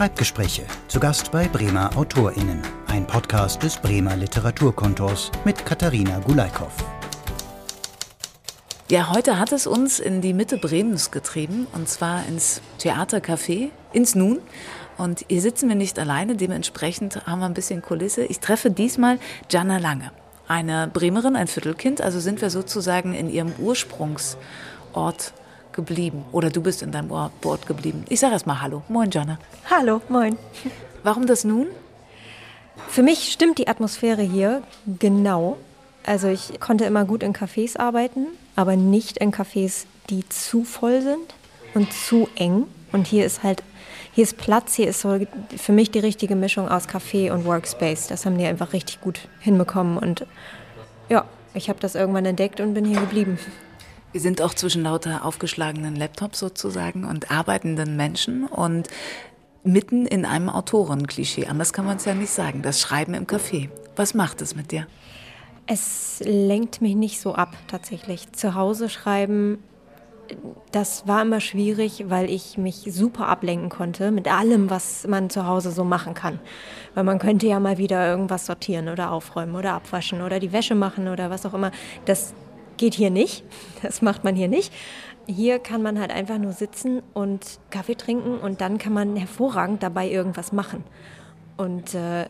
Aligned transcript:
Schreibgespräche. 0.00 0.62
Zu 0.88 0.98
Gast 0.98 1.30
bei 1.30 1.46
Bremer 1.46 1.94
AutorInnen. 1.94 2.62
Ein 2.86 3.06
Podcast 3.06 3.62
des 3.62 3.76
Bremer 3.76 4.16
Literaturkontors 4.16 5.30
mit 5.44 5.66
Katharina 5.66 6.20
Gulaikow. 6.20 6.72
Ja, 8.88 9.12
heute 9.12 9.38
hat 9.38 9.52
es 9.52 9.66
uns 9.66 10.00
in 10.00 10.22
die 10.22 10.32
Mitte 10.32 10.56
Bremens 10.56 11.10
getrieben 11.10 11.66
und 11.74 11.86
zwar 11.86 12.26
ins 12.26 12.62
Theatercafé, 12.80 13.68
ins 13.92 14.14
Nun. 14.14 14.38
Und 14.96 15.26
hier 15.28 15.42
sitzen 15.42 15.68
wir 15.68 15.76
nicht 15.76 15.98
alleine, 15.98 16.34
dementsprechend 16.34 17.26
haben 17.26 17.40
wir 17.40 17.46
ein 17.46 17.52
bisschen 17.52 17.82
Kulisse. 17.82 18.24
Ich 18.24 18.40
treffe 18.40 18.70
diesmal 18.70 19.18
Jana 19.50 19.76
Lange, 19.76 20.12
eine 20.48 20.88
Bremerin, 20.90 21.36
ein 21.36 21.46
Viertelkind, 21.46 22.00
also 22.00 22.20
sind 22.20 22.40
wir 22.40 22.48
sozusagen 22.48 23.12
in 23.12 23.28
ihrem 23.28 23.52
Ursprungsort 23.58 25.34
geblieben. 25.80 26.24
Oder 26.32 26.50
du 26.50 26.60
bist 26.62 26.82
in 26.82 26.92
deinem 26.92 27.10
Ort 27.10 27.66
geblieben. 27.66 28.04
Ich 28.08 28.20
sage 28.20 28.34
erst 28.34 28.46
mal 28.46 28.60
Hallo. 28.60 28.82
Moin, 28.88 29.10
Jana. 29.10 29.38
Hallo, 29.70 30.00
moin. 30.08 30.36
Warum 31.02 31.26
das 31.26 31.44
nun? 31.44 31.66
Für 32.88 33.02
mich 33.02 33.32
stimmt 33.32 33.58
die 33.58 33.68
Atmosphäre 33.68 34.22
hier 34.22 34.62
genau. 34.98 35.56
Also 36.04 36.28
ich 36.28 36.60
konnte 36.60 36.84
immer 36.84 37.04
gut 37.04 37.22
in 37.22 37.32
Cafés 37.32 37.78
arbeiten, 37.78 38.26
aber 38.56 38.76
nicht 38.76 39.18
in 39.18 39.32
Cafés, 39.32 39.84
die 40.08 40.28
zu 40.28 40.64
voll 40.64 41.02
sind 41.02 41.34
und 41.74 41.92
zu 41.92 42.28
eng. 42.36 42.64
Und 42.92 43.06
hier 43.06 43.24
ist 43.24 43.42
halt, 43.42 43.62
hier 44.12 44.24
ist 44.24 44.36
Platz, 44.36 44.74
hier 44.74 44.88
ist 44.88 45.00
so 45.00 45.20
für 45.56 45.72
mich 45.72 45.90
die 45.90 46.00
richtige 46.00 46.36
Mischung 46.36 46.68
aus 46.68 46.88
Café 46.88 47.32
und 47.32 47.44
Workspace. 47.44 48.08
Das 48.08 48.26
haben 48.26 48.38
die 48.38 48.46
einfach 48.46 48.72
richtig 48.72 49.00
gut 49.00 49.28
hinbekommen. 49.40 49.98
Und 49.98 50.26
ja, 51.08 51.24
ich 51.54 51.68
habe 51.68 51.80
das 51.80 51.94
irgendwann 51.94 52.26
entdeckt 52.26 52.60
und 52.60 52.74
bin 52.74 52.84
hier 52.84 53.00
geblieben. 53.00 53.38
Wir 54.12 54.20
sind 54.20 54.42
auch 54.42 54.54
zwischen 54.54 54.82
lauter 54.82 55.24
aufgeschlagenen 55.24 55.94
Laptops 55.94 56.40
sozusagen 56.40 57.04
und 57.04 57.30
arbeitenden 57.30 57.96
Menschen 57.96 58.44
und 58.44 58.88
mitten 59.62 60.04
in 60.04 60.24
einem 60.24 60.48
Autorenklischee. 60.48 61.46
Anders 61.46 61.72
kann 61.72 61.84
man 61.84 61.98
es 61.98 62.06
ja 62.06 62.14
nicht 62.14 62.30
sagen. 62.32 62.62
Das 62.62 62.80
Schreiben 62.80 63.14
im 63.14 63.26
Café. 63.26 63.68
Was 63.94 64.14
macht 64.14 64.42
es 64.42 64.56
mit 64.56 64.72
dir? 64.72 64.88
Es 65.66 66.20
lenkt 66.24 66.80
mich 66.80 66.96
nicht 66.96 67.20
so 67.20 67.34
ab, 67.36 67.56
tatsächlich. 67.68 68.32
Zu 68.32 68.56
Hause 68.56 68.88
schreiben, 68.88 69.62
das 70.72 71.06
war 71.06 71.22
immer 71.22 71.40
schwierig, 71.40 72.06
weil 72.08 72.28
ich 72.30 72.58
mich 72.58 72.88
super 72.90 73.28
ablenken 73.28 73.68
konnte 73.68 74.10
mit 74.10 74.26
allem, 74.26 74.70
was 74.70 75.06
man 75.06 75.30
zu 75.30 75.46
Hause 75.46 75.70
so 75.70 75.84
machen 75.84 76.14
kann. 76.14 76.40
Weil 76.94 77.04
man 77.04 77.20
könnte 77.20 77.46
ja 77.46 77.60
mal 77.60 77.78
wieder 77.78 78.08
irgendwas 78.08 78.46
sortieren 78.46 78.88
oder 78.88 79.12
aufräumen 79.12 79.54
oder 79.54 79.74
abwaschen 79.74 80.22
oder 80.22 80.40
die 80.40 80.52
Wäsche 80.52 80.74
machen 80.74 81.06
oder 81.06 81.30
was 81.30 81.46
auch 81.46 81.54
immer. 81.54 81.70
Das 82.06 82.34
geht 82.80 82.94
hier 82.94 83.10
nicht. 83.10 83.44
Das 83.82 84.02
macht 84.02 84.24
man 84.24 84.34
hier 84.34 84.48
nicht. 84.48 84.72
Hier 85.26 85.60
kann 85.60 85.82
man 85.82 86.00
halt 86.00 86.10
einfach 86.10 86.38
nur 86.38 86.52
sitzen 86.52 87.02
und 87.14 87.60
Kaffee 87.70 87.94
trinken 87.94 88.38
und 88.38 88.60
dann 88.60 88.78
kann 88.78 88.92
man 88.92 89.14
hervorragend 89.14 89.82
dabei 89.82 90.08
irgendwas 90.08 90.50
machen. 90.50 90.82
Und 91.56 91.94
äh, 91.94 92.24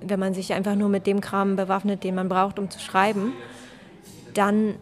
wenn 0.00 0.20
man 0.20 0.32
sich 0.32 0.54
einfach 0.54 0.76
nur 0.76 0.88
mit 0.88 1.06
dem 1.06 1.20
Kram 1.20 1.56
bewaffnet, 1.56 2.04
den 2.04 2.14
man 2.14 2.28
braucht, 2.28 2.58
um 2.58 2.70
zu 2.70 2.78
schreiben, 2.78 3.32
dann 4.32 4.76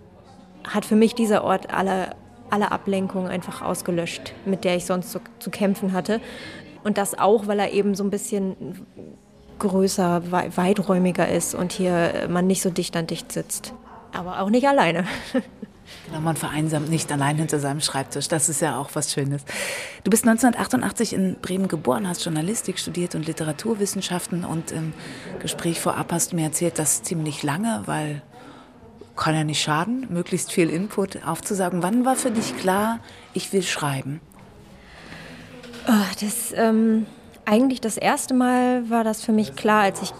hat 0.68 0.84
für 0.84 0.94
mich 0.94 1.14
dieser 1.14 1.42
Ort 1.42 1.72
alle, 1.72 2.10
alle 2.50 2.70
Ablenkungen 2.70 3.28
einfach 3.28 3.62
ausgelöscht, 3.62 4.34
mit 4.44 4.64
der 4.64 4.76
ich 4.76 4.84
sonst 4.84 5.10
so, 5.10 5.20
zu 5.38 5.50
kämpfen 5.50 5.92
hatte. 5.92 6.20
Und 6.84 6.98
das 6.98 7.18
auch, 7.18 7.46
weil 7.46 7.58
er 7.58 7.72
eben 7.72 7.94
so 7.94 8.04
ein 8.04 8.10
bisschen 8.10 8.86
größer, 9.58 10.30
weiträumiger 10.56 11.28
ist 11.28 11.54
und 11.54 11.72
hier 11.72 12.28
man 12.28 12.46
nicht 12.46 12.60
so 12.60 12.70
dicht 12.70 12.96
an 12.96 13.06
dicht 13.06 13.32
sitzt 13.32 13.72
aber 14.14 14.40
auch 14.40 14.50
nicht 14.50 14.66
alleine. 14.66 15.06
Genau, 16.06 16.20
man 16.20 16.36
vereinsamt 16.36 16.88
nicht 16.88 17.12
allein 17.12 17.36
hinter 17.36 17.58
seinem 17.60 17.80
Schreibtisch. 17.80 18.28
Das 18.28 18.48
ist 18.48 18.60
ja 18.60 18.78
auch 18.78 18.90
was 18.94 19.12
Schönes. 19.12 19.44
Du 20.02 20.10
bist 20.10 20.26
1988 20.26 21.12
in 21.12 21.36
Bremen 21.40 21.68
geboren, 21.68 22.08
hast 22.08 22.24
Journalistik 22.24 22.78
studiert 22.78 23.14
und 23.14 23.26
Literaturwissenschaften 23.26 24.44
und 24.44 24.70
im 24.70 24.92
Gespräch 25.40 25.80
vorab 25.80 26.12
hast 26.12 26.32
du 26.32 26.36
mir 26.36 26.44
erzählt, 26.44 26.78
dass 26.78 27.02
ziemlich 27.02 27.42
lange, 27.42 27.82
weil 27.86 28.22
kann 29.16 29.34
ja 29.34 29.44
nicht 29.44 29.62
schaden, 29.62 30.06
möglichst 30.10 30.52
viel 30.52 30.68
Input 30.68 31.24
aufzusagen. 31.24 31.82
Wann 31.82 32.04
war 32.04 32.16
für 32.16 32.30
dich 32.30 32.56
klar, 32.56 32.98
ich 33.32 33.52
will 33.52 33.62
schreiben? 33.62 34.20
Oh, 35.86 36.14
das 36.20 36.52
ähm, 36.56 37.06
eigentlich 37.44 37.80
das 37.80 37.96
erste 37.96 38.34
Mal 38.34 38.88
war 38.90 39.04
das 39.04 39.22
für 39.22 39.32
mich 39.32 39.54
klar, 39.54 39.82
als 39.82 40.02
ich 40.02 40.12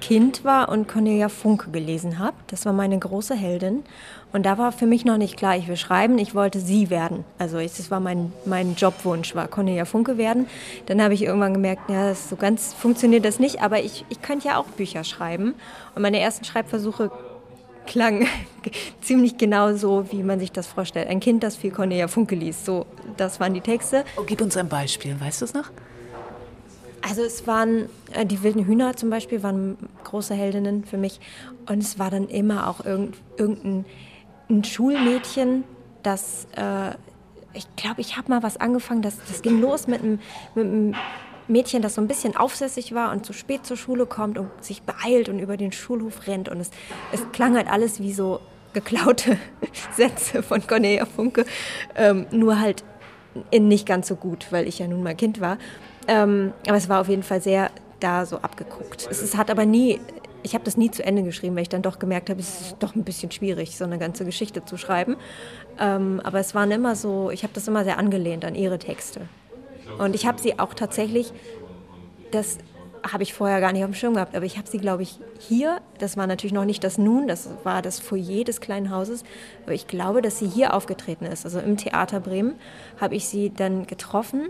Kind 0.00 0.44
war 0.44 0.68
und 0.68 0.88
Cornelia 0.88 1.28
Funke 1.28 1.70
gelesen 1.70 2.18
habe. 2.18 2.36
Das 2.48 2.64
war 2.66 2.72
meine 2.72 2.98
große 2.98 3.34
Heldin. 3.34 3.84
Und 4.32 4.46
da 4.46 4.58
war 4.58 4.72
für 4.72 4.86
mich 4.86 5.04
noch 5.04 5.16
nicht 5.16 5.36
klar, 5.36 5.56
ich 5.56 5.66
will 5.68 5.76
schreiben, 5.76 6.18
ich 6.18 6.34
wollte 6.34 6.60
sie 6.60 6.88
werden. 6.88 7.24
Also 7.38 7.58
das 7.58 7.90
war 7.90 8.00
mein, 8.00 8.32
mein 8.44 8.74
Jobwunsch, 8.74 9.34
war 9.34 9.48
Cornelia 9.48 9.84
Funke 9.84 10.18
werden. 10.18 10.46
Dann 10.86 11.02
habe 11.02 11.14
ich 11.14 11.22
irgendwann 11.22 11.54
gemerkt, 11.54 11.90
ja, 11.90 12.14
so 12.14 12.36
ganz 12.36 12.72
funktioniert 12.72 13.24
das 13.24 13.38
nicht, 13.38 13.60
aber 13.60 13.80
ich, 13.82 14.04
ich 14.08 14.22
könnte 14.22 14.48
ja 14.48 14.56
auch 14.56 14.66
Bücher 14.66 15.04
schreiben. 15.04 15.54
Und 15.94 16.02
meine 16.02 16.20
ersten 16.20 16.44
Schreibversuche 16.44 17.10
klangen 17.86 18.26
ziemlich 19.00 19.36
genau 19.36 19.74
so, 19.74 20.10
wie 20.12 20.22
man 20.22 20.38
sich 20.38 20.52
das 20.52 20.68
vorstellt. 20.68 21.08
Ein 21.08 21.20
Kind, 21.20 21.42
das 21.42 21.56
viel 21.56 21.72
Cornelia 21.72 22.06
Funke 22.06 22.36
liest. 22.36 22.64
So, 22.64 22.86
das 23.16 23.40
waren 23.40 23.54
die 23.54 23.60
Texte. 23.60 24.04
Oh, 24.16 24.22
gib 24.24 24.40
uns 24.40 24.56
ein 24.56 24.68
Beispiel, 24.68 25.18
weißt 25.20 25.40
du 25.40 25.44
es 25.46 25.54
noch? 25.54 25.70
Also 27.02 27.22
es 27.22 27.46
waren, 27.46 27.88
äh, 28.12 28.26
die 28.26 28.42
wilden 28.42 28.66
Hühner 28.66 28.96
zum 28.96 29.10
Beispiel 29.10 29.42
waren 29.42 29.78
große 30.04 30.34
Heldinnen 30.34 30.84
für 30.84 30.98
mich. 30.98 31.20
Und 31.68 31.78
es 31.78 31.98
war 31.98 32.10
dann 32.10 32.28
immer 32.28 32.68
auch 32.68 32.84
irgend, 32.84 33.16
irgendein 33.36 33.84
ein 34.50 34.64
Schulmädchen, 34.64 35.64
das, 36.02 36.46
äh, 36.56 36.90
ich 37.52 37.64
glaube, 37.76 38.00
ich 38.00 38.16
habe 38.16 38.28
mal 38.28 38.42
was 38.42 38.56
angefangen, 38.56 39.02
das, 39.02 39.16
das 39.28 39.42
ging 39.42 39.60
los 39.60 39.86
mit 39.86 40.02
einem, 40.02 40.18
mit 40.54 40.66
einem 40.66 40.94
Mädchen, 41.48 41.82
das 41.82 41.94
so 41.94 42.00
ein 42.00 42.08
bisschen 42.08 42.36
aufsässig 42.36 42.94
war 42.94 43.12
und 43.12 43.24
zu 43.24 43.32
spät 43.32 43.66
zur 43.66 43.76
Schule 43.76 44.06
kommt 44.06 44.38
und 44.38 44.48
sich 44.62 44.82
beeilt 44.82 45.28
und 45.28 45.38
über 45.38 45.56
den 45.56 45.72
Schulhof 45.72 46.26
rennt. 46.26 46.48
Und 46.48 46.60
es, 46.60 46.70
es 47.12 47.22
klang 47.32 47.56
halt 47.56 47.68
alles 47.68 48.00
wie 48.00 48.12
so 48.12 48.40
geklaute 48.72 49.36
Sätze 49.96 50.42
von 50.42 50.66
Cornelia 50.66 51.06
Funke, 51.06 51.44
ähm, 51.96 52.26
nur 52.30 52.60
halt 52.60 52.84
in 53.50 53.68
nicht 53.68 53.86
ganz 53.86 54.08
so 54.08 54.16
gut, 54.16 54.48
weil 54.50 54.66
ich 54.66 54.78
ja 54.78 54.86
nun 54.86 55.02
mal 55.02 55.14
Kind 55.14 55.40
war. 55.40 55.58
Ähm, 56.10 56.52
aber 56.66 56.76
es 56.76 56.88
war 56.88 57.00
auf 57.00 57.08
jeden 57.08 57.22
Fall 57.22 57.40
sehr 57.40 57.70
da 58.00 58.26
so 58.26 58.38
abgeguckt. 58.38 59.06
Es, 59.08 59.22
es 59.22 59.36
hat 59.36 59.48
aber 59.48 59.64
nie, 59.64 60.00
ich 60.42 60.54
habe 60.54 60.64
das 60.64 60.76
nie 60.76 60.90
zu 60.90 61.04
Ende 61.04 61.22
geschrieben, 61.22 61.54
weil 61.54 61.62
ich 61.62 61.68
dann 61.68 61.82
doch 61.82 62.00
gemerkt 62.00 62.30
habe, 62.30 62.40
es 62.40 62.60
ist 62.60 62.76
doch 62.80 62.96
ein 62.96 63.04
bisschen 63.04 63.30
schwierig, 63.30 63.78
so 63.78 63.84
eine 63.84 63.96
ganze 63.96 64.24
Geschichte 64.24 64.64
zu 64.64 64.76
schreiben. 64.76 65.16
Ähm, 65.78 66.20
aber 66.24 66.40
es 66.40 66.52
waren 66.52 66.72
immer 66.72 66.96
so, 66.96 67.30
ich 67.30 67.44
habe 67.44 67.52
das 67.54 67.68
immer 67.68 67.84
sehr 67.84 67.96
angelehnt 67.96 68.44
an 68.44 68.56
ihre 68.56 68.80
Texte. 68.80 69.20
Und 69.98 70.16
ich 70.16 70.26
habe 70.26 70.40
sie 70.40 70.58
auch 70.58 70.74
tatsächlich, 70.74 71.32
das 72.32 72.58
habe 73.08 73.22
ich 73.22 73.32
vorher 73.32 73.60
gar 73.60 73.72
nicht 73.72 73.84
auf 73.84 73.90
dem 73.90 73.94
Schirm 73.94 74.14
gehabt, 74.14 74.34
aber 74.34 74.44
ich 74.44 74.58
habe 74.58 74.68
sie, 74.68 74.78
glaube 74.78 75.04
ich, 75.04 75.20
hier, 75.38 75.80
das 75.98 76.16
war 76.16 76.26
natürlich 76.26 76.52
noch 76.52 76.64
nicht 76.64 76.82
das 76.82 76.98
Nun, 76.98 77.28
das 77.28 77.48
war 77.62 77.82
das 77.82 78.00
Foyer 78.00 78.42
des 78.42 78.60
kleinen 78.60 78.90
Hauses, 78.90 79.22
aber 79.62 79.74
ich 79.74 79.86
glaube, 79.86 80.22
dass 80.22 80.40
sie 80.40 80.48
hier 80.48 80.74
aufgetreten 80.74 81.24
ist. 81.24 81.44
Also 81.44 81.60
im 81.60 81.76
Theater 81.76 82.18
Bremen 82.18 82.56
habe 83.00 83.14
ich 83.14 83.28
sie 83.28 83.50
dann 83.54 83.86
getroffen 83.86 84.48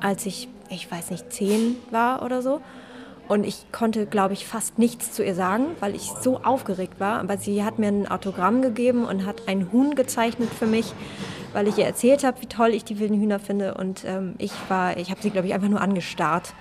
als 0.00 0.26
ich, 0.26 0.48
ich 0.70 0.90
weiß 0.90 1.10
nicht, 1.10 1.32
zehn 1.32 1.76
war 1.90 2.22
oder 2.22 2.42
so. 2.42 2.60
Und 3.28 3.44
ich 3.44 3.70
konnte, 3.72 4.06
glaube 4.06 4.32
ich, 4.32 4.46
fast 4.46 4.78
nichts 4.78 5.12
zu 5.12 5.22
ihr 5.22 5.34
sagen, 5.34 5.66
weil 5.80 5.94
ich 5.94 6.10
so 6.22 6.38
aufgeregt 6.42 6.98
war. 6.98 7.20
Aber 7.20 7.36
sie 7.36 7.62
hat 7.62 7.78
mir 7.78 7.88
ein 7.88 8.10
Autogramm 8.10 8.62
gegeben 8.62 9.04
und 9.04 9.26
hat 9.26 9.48
ein 9.48 9.70
Huhn 9.70 9.94
gezeichnet 9.94 10.48
für 10.48 10.66
mich, 10.66 10.94
weil 11.52 11.68
ich 11.68 11.76
ihr 11.76 11.84
erzählt 11.84 12.24
habe, 12.24 12.40
wie 12.40 12.46
toll 12.46 12.70
ich 12.70 12.84
die 12.84 12.98
wilden 12.98 13.20
Hühner 13.20 13.38
finde. 13.38 13.74
Und 13.74 14.04
ähm, 14.06 14.34
ich 14.38 14.52
war, 14.68 14.96
ich 14.96 15.10
habe 15.10 15.20
sie, 15.20 15.28
glaube 15.28 15.46
ich, 15.46 15.52
einfach 15.52 15.68
nur 15.68 15.82
angestarrt 15.82 16.54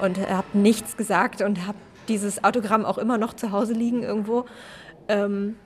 und 0.00 0.18
habe 0.18 0.46
nichts 0.54 0.96
gesagt 0.96 1.42
und 1.42 1.66
habe 1.66 1.78
dieses 2.08 2.42
Autogramm 2.44 2.86
auch 2.86 2.98
immer 2.98 3.18
noch 3.18 3.34
zu 3.34 3.52
Hause 3.52 3.74
liegen 3.74 4.02
irgendwo. 4.02 4.46
Ähm, 5.08 5.56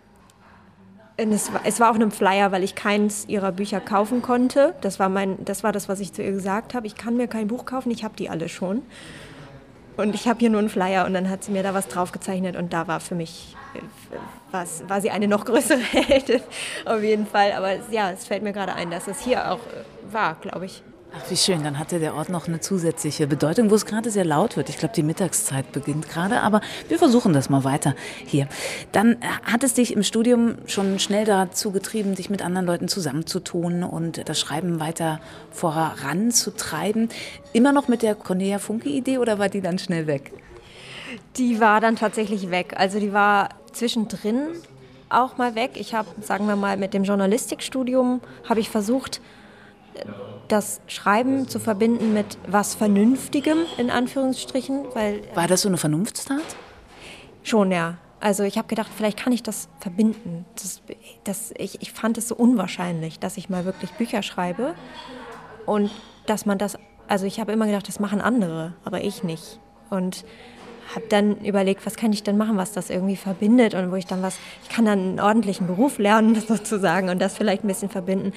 es 1.29 1.53
war, 1.53 1.61
es 1.65 1.81
war 1.81 1.91
auf 1.91 1.97
einem 1.97 2.11
Flyer, 2.11 2.53
weil 2.53 2.65
ich 2.65 2.75
keins 2.75 3.27
ihrer 3.29 3.53
Bücher 3.53 3.81
kaufen 3.81 4.23
konnte. 4.23 4.75
Das 4.81 4.99
war, 4.99 5.09
mein, 5.09 5.45
das 5.45 5.63
war 5.63 5.73
das, 5.73 5.89
was 5.89 6.01
ich 6.01 6.13
zu 6.13 6.23
ihr 6.23 6.33
gesagt 6.33 6.75
habe. 6.75 6.87
Ich 6.87 6.97
kann 6.97 7.17
mir 7.17 7.29
kein 7.29 7.49
Buch 7.49 7.67
kaufen, 7.67 7.91
ich 7.91 8.05
habe 8.05 8.17
die 8.17 8.29
alle 8.29 8.49
schon. 8.49 8.83
Und 9.97 10.15
ich 10.15 10.29
habe 10.29 10.39
hier 10.39 10.49
nur 10.49 10.61
einen 10.61 10.71
Flyer 10.71 11.05
und 11.05 11.13
dann 11.13 11.29
hat 11.29 11.45
sie 11.45 11.53
mir 11.53 11.63
da 11.63 11.75
was 11.75 11.89
draufgezeichnet 11.89 12.57
und 12.57 12.73
da 12.73 12.89
war 12.89 13.01
für 13.01 13.15
mich, 13.15 13.55
äh, 13.75 13.81
was, 14.51 14.83
war 14.89 15.01
sie 15.03 15.11
eine 15.11 15.29
noch 15.29 15.45
größere 15.45 15.79
Heldin 15.93 16.41
auf 16.87 17.03
jeden 17.03 17.27
Fall. 17.27 17.53
Aber 17.53 17.77
ja, 17.91 18.11
es 18.11 18.27
fällt 18.27 18.43
mir 18.43 18.53
gerade 18.53 18.75
ein, 18.75 18.91
dass 18.91 19.09
es 19.09 19.21
hier 19.21 19.51
auch 19.53 19.59
äh, 19.59 20.13
war, 20.13 20.37
glaube 20.41 20.67
ich. 20.67 20.83
Ach, 21.13 21.29
wie 21.29 21.37
schön. 21.37 21.65
Dann 21.65 21.79
hatte 21.79 21.99
der 21.99 22.15
Ort 22.15 22.29
noch 22.29 22.47
eine 22.47 22.61
zusätzliche 22.61 23.27
Bedeutung, 23.27 23.71
wo 23.71 23.75
es 23.75 23.85
gerade 23.85 24.11
sehr 24.11 24.25
laut 24.25 24.57
wird. 24.57 24.69
Ich 24.69 24.79
glaube, 24.79 24.95
die 24.95 25.03
Mittagszeit 25.03 25.73
beginnt 25.73 26.09
gerade, 26.09 26.41
aber 26.41 26.61
wir 26.89 26.99
versuchen 26.99 27.33
das 27.33 27.51
mal 27.51 27.65
weiter 27.65 27.97
hier. 28.25 28.47
Dann 28.93 29.15
äh, 29.15 29.17
hat 29.43 29.65
es 29.65 29.75
dich 29.75 29.93
im 29.93 30.05
Studium 30.05 30.57
schon 30.67 31.01
schnell 31.01 31.25
dazu 31.25 31.73
getrieben, 31.73 32.15
dich 32.15 32.31
mit 32.31 32.43
anderen 32.43 32.65
Leuten 32.65 32.87
zusammenzutun 32.87 33.83
und 33.83 34.29
das 34.29 34.39
Schreiben 34.39 34.79
weiter 34.79 35.21
voranzutreiben. 35.51 37.09
Immer 37.53 37.73
noch 37.73 37.89
mit 37.89 38.03
der 38.03 38.15
Cornelia 38.15 38.61
Funke-Idee 38.61 39.19
oder 39.19 39.41
war 39.41 39.49
die 39.49 39.61
dann 39.61 39.81
schnell 39.81 40.07
weg? 40.07 40.33
Die 41.37 41.59
war 41.59 41.81
dann 41.81 41.97
tatsächlich 41.97 42.53
weg. 42.53 42.75
Also 42.77 43.01
die 43.01 43.13
war 43.13 43.49
zwischendrin 43.73 44.49
auch 45.09 45.39
mal 45.39 45.57
weg. 45.57 45.73
Ich 45.75 45.93
habe, 45.93 46.09
sagen 46.21 46.47
wir 46.47 46.55
mal, 46.55 46.77
mit 46.77 46.95
dem 46.95 47.03
Journalistikstudium 47.03 48.21
habe 48.49 48.61
ich 48.61 48.71
versucht, 48.71 49.21
das 50.53 50.81
Schreiben 50.87 51.49
zu 51.49 51.59
verbinden 51.59 52.13
mit 52.13 52.39
was 52.47 52.75
Vernünftigem, 52.75 53.59
in 53.79 53.91
Anführungsstrichen. 53.91 54.85
Weil, 54.95 55.23
War 55.35 55.47
das 55.47 55.63
so 55.63 55.69
eine 55.69 55.77
Vernunftstat? 55.77 56.43
Schon, 57.43 57.73
ja. 57.73 57.97
Also 58.21 58.43
ich 58.43 58.59
habe 58.59 58.69
gedacht, 58.69 58.91
vielleicht 58.95 59.19
kann 59.19 59.33
ich 59.33 59.43
das 59.43 59.69
verbinden. 59.79 60.45
Das, 60.61 60.83
das, 61.25 61.55
ich, 61.57 61.81
ich 61.81 61.93
fand 61.93 62.19
es 62.19 62.29
so 62.29 62.35
unwahrscheinlich, 62.35 63.19
dass 63.19 63.39
ich 63.39 63.49
mal 63.49 63.65
wirklich 63.65 63.93
Bücher 63.93 64.23
schreibe 64.23 64.75
und 65.65 65.91
dass 66.27 66.45
man 66.45 66.59
das, 66.59 66.77
also 67.09 67.25
ich 67.25 67.41
habe 67.41 67.53
immer 67.53 67.67
gedacht, 67.67 67.89
das 67.89 67.99
machen 67.99 68.21
andere, 68.21 68.75
aber 68.85 69.03
ich 69.03 69.23
nicht. 69.23 69.59
Und 69.89 70.25
habe 70.95 71.07
dann 71.09 71.39
überlegt, 71.39 71.87
was 71.87 71.97
kann 71.97 72.13
ich 72.13 72.23
denn 72.23 72.37
machen, 72.37 72.57
was 72.57 72.73
das 72.73 72.91
irgendwie 72.91 73.17
verbindet 73.17 73.75
und 73.75 73.91
wo 73.91 73.97
ich 73.97 74.07
dann 74.07 74.23
was, 74.23 74.39
ich 74.65 74.69
kann 74.69 74.85
dann 74.85 74.99
einen 74.99 75.21
ordentlichen 75.21 75.67
Beruf 75.67 75.99
lernen 75.99 76.35
sozusagen 76.49 77.09
und 77.09 77.21
das 77.21 77.37
vielleicht 77.37 77.65
ein 77.65 77.69
bisschen 77.69 77.89
verbinden. 77.89 78.33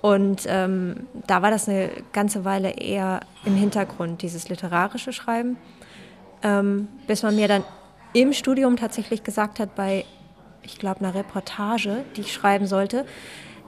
Und 0.00 0.42
ähm, 0.46 1.06
da 1.26 1.42
war 1.42 1.50
das 1.50 1.68
eine 1.68 1.90
ganze 2.12 2.44
Weile 2.44 2.70
eher 2.70 3.20
im 3.44 3.56
Hintergrund, 3.56 4.22
dieses 4.22 4.48
literarische 4.48 5.12
Schreiben, 5.12 5.56
ähm, 6.42 6.88
bis 7.06 7.22
man 7.22 7.34
mir 7.34 7.48
dann 7.48 7.64
im 8.12 8.32
Studium 8.32 8.76
tatsächlich 8.76 9.24
gesagt 9.24 9.58
hat, 9.58 9.74
bei, 9.74 10.04
ich 10.62 10.78
glaube, 10.78 11.00
einer 11.00 11.14
Reportage, 11.14 12.04
die 12.16 12.22
ich 12.22 12.32
schreiben 12.32 12.66
sollte, 12.66 13.04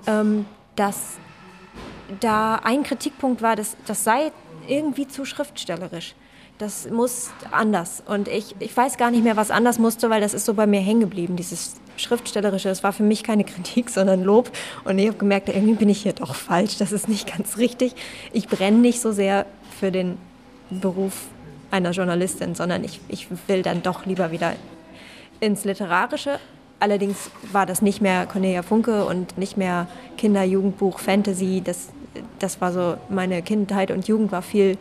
ähm, 0.07 0.47
dass 0.77 1.19
da 2.21 2.57
ein 2.57 2.83
Kritikpunkt 2.83 3.43
war, 3.43 3.57
dass 3.57 3.77
das 3.87 4.05
sei 4.05 4.33
irgendwie 4.67 5.09
zu 5.09 5.25
schriftstellerisch. 5.25 6.15
Das 6.59 6.91
muss 6.91 7.31
anders. 7.51 8.03
Und 8.07 8.29
ich, 8.29 8.55
ich 8.59 8.77
weiß 8.77 8.99
gar 8.99 9.11
nicht 9.11 9.25
mehr, 9.25 9.37
was 9.37 9.51
anders 9.51 9.79
musste, 9.79 10.11
weil 10.11 10.21
das 10.21 10.35
ist 10.35 10.45
so 10.45 10.55
bei 10.55 10.67
mir 10.67 10.81
hängen 10.81 11.01
geblieben, 11.01 11.37
dieses 11.37 11.75
Schriftstellerische. 12.01 12.69
Das 12.69 12.83
war 12.83 12.93
für 12.93 13.03
mich 13.03 13.23
keine 13.23 13.45
Kritik, 13.45 13.91
sondern 13.91 14.23
Lob. 14.23 14.51
Und 14.85 14.99
ich 14.99 15.09
habe 15.09 15.19
gemerkt, 15.19 15.49
irgendwie 15.49 15.75
bin 15.75 15.89
ich 15.89 16.03
hier 16.03 16.13
doch 16.13 16.35
falsch. 16.35 16.77
Das 16.79 16.93
ist 16.93 17.09
nicht 17.09 17.35
ganz 17.37 17.59
richtig. 17.59 17.95
Ich 18.33 18.49
brenne 18.49 18.79
nicht 18.79 19.01
so 19.01 19.13
sehr 19.13 19.47
für 19.79 19.91
den 19.91 20.19
Beruf 20.71 21.15
einer 21.71 21.91
Journalistin, 21.93 22.55
sondern 22.55 22.85
ich, 22.85 23.01
ich 23.09 23.29
will 23.47 23.63
dann 23.63 23.83
doch 23.83 24.07
lieber 24.07 24.31
wieder 24.31 24.55
ins 25.41 25.65
Literarische. 25.65 26.39
Allerdings 26.81 27.31
war 27.53 27.67
das 27.67 27.83
nicht 27.83 28.01
mehr 28.01 28.27
Cornelia 28.27 28.63
Funke 28.63 29.05
und 29.05 29.39
nicht 29.39 29.57
mehr 29.57 29.87
Kinder, 30.17 30.43
Jugendbuch, 30.43 30.99
Fantasy. 30.99 31.63
Das, 31.65 31.91
das 32.39 32.61
war 32.61 32.73
so, 32.73 32.97
meine 33.09 33.43
Kindheit 33.43 33.91
und 33.91 34.09
Jugend 34.09 34.33
war 34.33 34.43
viel 34.43 34.79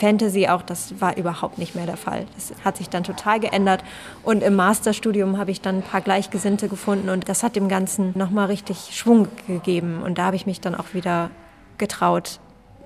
Fantasy 0.00 0.48
auch, 0.48 0.62
das 0.62 0.98
war 1.00 1.16
überhaupt 1.18 1.58
nicht 1.58 1.74
mehr 1.74 1.84
der 1.84 1.98
Fall. 1.98 2.26
Das 2.34 2.52
hat 2.64 2.78
sich 2.78 2.88
dann 2.88 3.04
total 3.04 3.38
geändert. 3.38 3.84
Und 4.22 4.42
im 4.42 4.56
Masterstudium 4.56 5.36
habe 5.36 5.50
ich 5.50 5.60
dann 5.60 5.76
ein 5.76 5.82
paar 5.82 6.00
Gleichgesinnte 6.00 6.68
gefunden 6.68 7.10
und 7.10 7.28
das 7.28 7.42
hat 7.42 7.54
dem 7.54 7.68
Ganzen 7.68 8.12
nochmal 8.16 8.46
richtig 8.46 8.90
Schwung 8.92 9.28
gegeben. 9.46 10.02
Und 10.02 10.16
da 10.16 10.24
habe 10.24 10.36
ich 10.36 10.46
mich 10.46 10.60
dann 10.60 10.74
auch 10.74 10.94
wieder 10.94 11.30
getraut, 11.76 12.40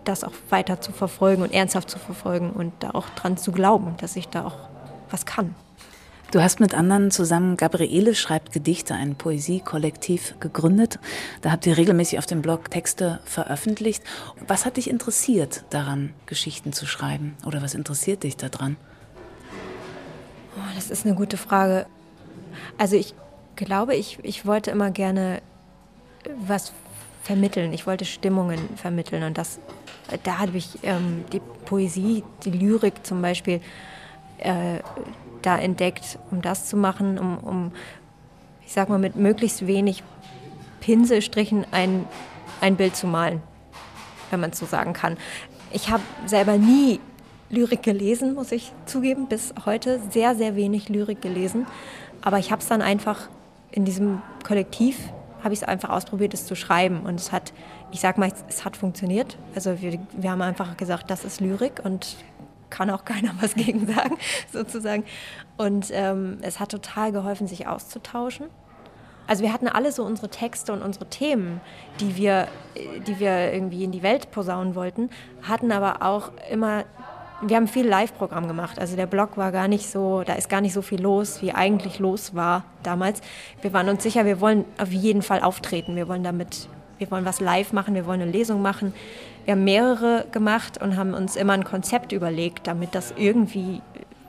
das 0.05 0.25
auch 0.25 0.33
weiter 0.51 0.81
zu 0.81 0.93
verfolgen 0.93 1.43
und 1.43 1.55
ernsthaft 1.55 1.89
zu 1.89 1.99
verfolgen 1.99 2.51
und 2.51 2.73
da 2.81 2.91
auch 2.91 3.09
dran 3.11 3.37
zu 3.37 3.53
glauben, 3.53 3.95
dass 3.99 4.17
ich 4.17 4.29
da 4.29 4.45
auch 4.45 4.57
was 5.11 5.25
kann. 5.25 5.55
Du 6.35 6.43
hast 6.43 6.59
mit 6.59 6.75
anderen 6.75 7.13
zusammen 7.13 7.57
Gabriele 7.57 8.17
schreibt 8.17 8.51
Gedichte, 8.51 8.93
ein 8.93 9.15
Poesiekollektiv 9.15 10.35
gegründet. 10.41 10.99
Da 11.43 11.53
habt 11.53 11.65
ihr 11.65 11.77
regelmäßig 11.77 12.19
auf 12.19 12.27
dem 12.27 12.43
Blog 12.43 12.73
Texte 12.73 13.21
veröffentlicht. 13.25 14.03
Was 14.49 14.67
hat 14.67 14.77
dich 14.77 14.91
interessiert 14.91 15.65
daran, 15.71 16.13
Geschichten 16.27 16.73
zu 16.73 16.87
schreiben? 16.87 17.37
Oder 17.47 17.63
was 17.63 17.75
interessiert 17.75 18.25
dich 18.25 18.37
daran? 18.37 18.77
Oh, 20.57 20.75
das 20.75 20.91
ist 20.91 21.07
eine 21.07 21.15
gute 21.15 21.37
Frage. 21.37 21.87
Also 22.79 22.97
ich 22.97 23.15
glaube, 23.55 23.95
ich, 23.95 24.19
ich 24.25 24.45
wollte 24.45 24.73
immer 24.73 24.91
gerne 24.91 25.41
was 26.45 26.73
vermitteln. 27.23 27.73
Ich 27.73 27.87
wollte 27.87 28.05
Stimmungen 28.05 28.59
vermitteln 28.75 29.23
und 29.23 29.39
das 29.39 29.61
da 30.25 30.41
habe 30.41 30.59
ich 30.59 30.81
ähm, 30.83 31.25
die 31.33 31.41
Poesie, 31.65 32.25
die 32.45 32.51
Lyrik 32.51 33.07
zum 33.07 33.23
Beispiel 33.23 33.61
äh, 34.39 34.81
da 35.47 35.59
entdeckt, 35.59 36.19
um 36.31 36.43
das 36.43 36.67
zu 36.67 36.77
machen, 36.77 37.19
um, 37.19 37.39
um, 37.39 37.73
ich 38.67 38.73
sag 38.73 38.89
mal, 38.89 38.99
mit 38.99 39.17
möglichst 39.17 39.67
wenig 39.67 40.03
Pinselstrichen 40.81 41.67
ein, 41.71 42.07
ein 42.61 42.77
Bild 42.77 42.97
zu 42.97 43.07
malen, 43.07 43.43
wenn 44.31 44.41
man 44.41 44.51
es 44.51 44.59
so 44.59 44.67
sagen 44.67 44.93
kann. 44.93 45.17
Ich 45.73 45.91
habe 45.91 46.03
selber 46.27 46.57
nie 46.57 47.01
Lyrik 47.51 47.83
gelesen, 47.83 48.35
muss 48.35 48.53
ich 48.53 48.73
zugeben, 48.87 49.29
bis 49.29 49.55
heute 49.65 50.01
sehr, 50.11 50.35
sehr 50.35 50.57
wenig 50.57 50.89
Lyrik 50.89 51.23
gelesen. 51.23 51.67
Aber 52.23 52.39
ich 52.39 52.51
habe 52.51 52.63
es 52.63 52.69
dann 52.69 52.83
einfach 52.83 53.29
in 53.71 53.85
diesem 53.85 54.23
Kollektiv 54.47 54.99
habe 55.45 55.53
ich 55.53 55.61
es 55.61 55.69
einfach 55.69 55.91
ausprobiert, 55.91 56.33
es 56.33 56.47
zu 56.47 56.57
schreiben. 56.57 57.01
Und 57.01 57.21
es 57.21 57.31
hat, 57.31 57.53
ich 57.93 58.01
sag 58.01 58.17
mal, 58.17 58.33
es 58.49 58.65
hat 58.65 58.79
funktioniert. 58.79 59.37
Also 59.55 59.81
wir, 59.83 60.01
wir 60.17 60.31
haben 60.31 60.41
einfach 60.41 60.79
gesagt, 60.79 61.11
das 61.11 61.25
ist 61.25 61.41
Lyrik 61.41 61.83
und 61.85 62.17
kann 62.75 62.91
auch 62.91 63.05
keiner 63.05 63.31
was 63.41 63.55
gegen 63.65 63.87
sagen, 63.87 64.19
sozusagen. 64.53 65.05
Und 65.57 65.91
ähm, 65.93 66.39
es 66.43 66.59
hat 66.59 66.71
total 66.71 67.13
geholfen, 67.13 67.47
sich 67.47 67.67
auszutauschen. 67.67 68.47
Also 69.27 69.43
wir 69.43 69.53
hatten 69.53 69.69
alle 69.69 69.91
so 69.91 70.05
unsere 70.05 70.29
Texte 70.29 70.73
und 70.73 70.83
unsere 70.83 71.07
Themen, 71.07 71.61
die 72.01 72.17
wir, 72.17 72.49
die 73.07 73.19
wir 73.19 73.53
irgendwie 73.55 73.85
in 73.85 73.91
die 73.91 74.03
Welt 74.03 74.31
posaunen 74.33 74.75
wollten, 74.75 75.09
hatten 75.43 75.73
aber 75.73 76.03
auch 76.03 76.33
immer 76.51 76.85
wir 77.43 77.57
haben 77.57 77.69
viel 77.69 77.87
Live-Programm 77.87 78.49
gemacht. 78.49 78.79
Also 78.79 78.97
der 78.97 79.07
Blog 79.07 79.37
war 79.37 79.53
gar 79.53 79.69
nicht 79.69 79.91
so, 79.91 80.23
da 80.23 80.35
ist 80.35 80.49
gar 80.49 80.61
nicht 80.61 80.73
so 80.73 80.83
viel 80.83 81.03
los, 81.03 81.43
wie 81.43 81.53
eigentlich 81.53 81.99
los 81.99 82.35
war 82.35 82.65
damals. 82.83 83.21
Wir 83.61 83.73
waren 83.73 83.89
uns 83.89 84.03
sicher, 84.03 84.25
wir 84.25 84.41
wollen 84.41 84.65
auf 84.79 84.93
jeden 84.93 85.21
Fall 85.21 85.43
auftreten. 85.43 85.97
Wir 85.97 86.09
wollen 86.09 86.23
damit, 86.23 86.69
wir 86.99 87.11
wollen 87.11 87.25
was 87.25 87.41
live 87.41 87.73
machen, 87.73 87.95
wir 87.95 88.07
wollen 88.07 88.23
eine 88.23 88.31
Lesung 88.31 88.63
machen. 88.63 88.95
Wir 89.45 89.53
haben 89.53 89.65
mehrere 89.65 90.27
gemacht 90.33 90.81
und 90.81 90.97
haben 90.97 91.15
uns 91.15 91.37
immer 91.37 91.53
ein 91.53 91.65
Konzept 91.65 92.13
überlegt, 92.13 92.67
damit 92.67 92.95
das 92.95 93.15
irgendwie 93.17 93.83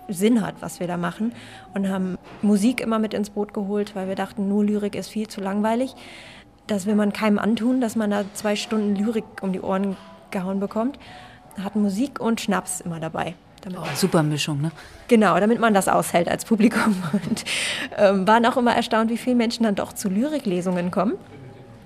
Sinn 0.07 0.45
hat, 0.45 0.55
was 0.59 0.79
wir 0.79 0.87
da 0.87 0.97
machen. 0.97 1.33
Und 1.73 1.89
haben 1.89 2.17
Musik 2.41 2.81
immer 2.81 2.99
mit 2.99 3.13
ins 3.13 3.29
Boot 3.29 3.53
geholt, 3.53 3.95
weil 3.95 4.07
wir 4.07 4.15
dachten, 4.15 4.47
nur 4.47 4.63
Lyrik 4.63 4.95
ist 4.95 5.09
viel 5.09 5.27
zu 5.27 5.41
langweilig. 5.41 5.95
Das 6.67 6.85
will 6.85 6.95
man 6.95 7.13
keinem 7.13 7.39
antun, 7.39 7.81
dass 7.81 7.95
man 7.95 8.11
da 8.11 8.23
zwei 8.33 8.55
Stunden 8.55 8.95
Lyrik 8.95 9.25
um 9.41 9.53
die 9.53 9.61
Ohren 9.61 9.95
gehauen 10.31 10.59
bekommt 10.59 10.99
hatten 11.63 11.81
Musik 11.81 12.19
und 12.19 12.41
Schnaps 12.41 12.81
immer 12.81 12.99
dabei. 12.99 13.35
Oh, 13.67 13.83
super 13.95 14.21
Mischung, 14.21 14.61
ne? 14.61 14.71
Genau, 15.07 15.39
damit 15.39 15.59
man 15.59 15.73
das 15.73 15.87
aushält 15.87 16.29
als 16.29 16.45
Publikum. 16.45 16.95
Und 17.13 17.45
ähm, 17.97 18.27
waren 18.27 18.45
auch 18.45 18.57
immer 18.57 18.75
erstaunt, 18.75 19.09
wie 19.09 19.17
viele 19.17 19.35
Menschen 19.35 19.63
dann 19.63 19.73
doch 19.73 19.93
zu 19.93 20.07
Lyriklesungen 20.07 20.91
kommen. 20.91 21.13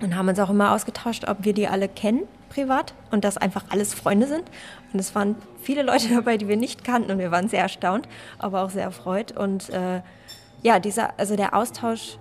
Und 0.02 0.18
haben 0.18 0.28
uns 0.28 0.40
auch 0.40 0.50
immer 0.50 0.74
ausgetauscht, 0.74 1.26
ob 1.30 1.46
wir 1.46 1.54
die 1.54 1.70
alle 1.70 1.88
kennen 1.88 2.24
privat 2.50 2.94
und 3.12 3.24
dass 3.24 3.38
einfach 3.38 3.66
alles 3.70 3.94
Freunde 3.94 4.28
sind. 4.28 4.44
Und 4.94 5.00
es 5.00 5.16
waren 5.16 5.36
viele 5.62 5.84
Leute 5.84 6.10
dabei, 6.14 6.38
die 6.38 6.48
wir 6.48 6.58
nicht 6.58 6.84
kannten 6.84 7.12
und 7.12 7.20
wir 7.20 7.32
waren 7.32 7.50
sehr 7.50 7.62
erstaunt, 7.62 8.08
aber 8.38 8.64
auch 8.64 8.70
sehr 8.70 8.84
erfreut. 8.84 9.32
Und 9.32 9.70
äh, 9.70 10.02
ja, 10.62 10.80
dieser, 10.80 11.18
also 11.18 11.36
der 11.36 11.54
Austausch 11.54 12.18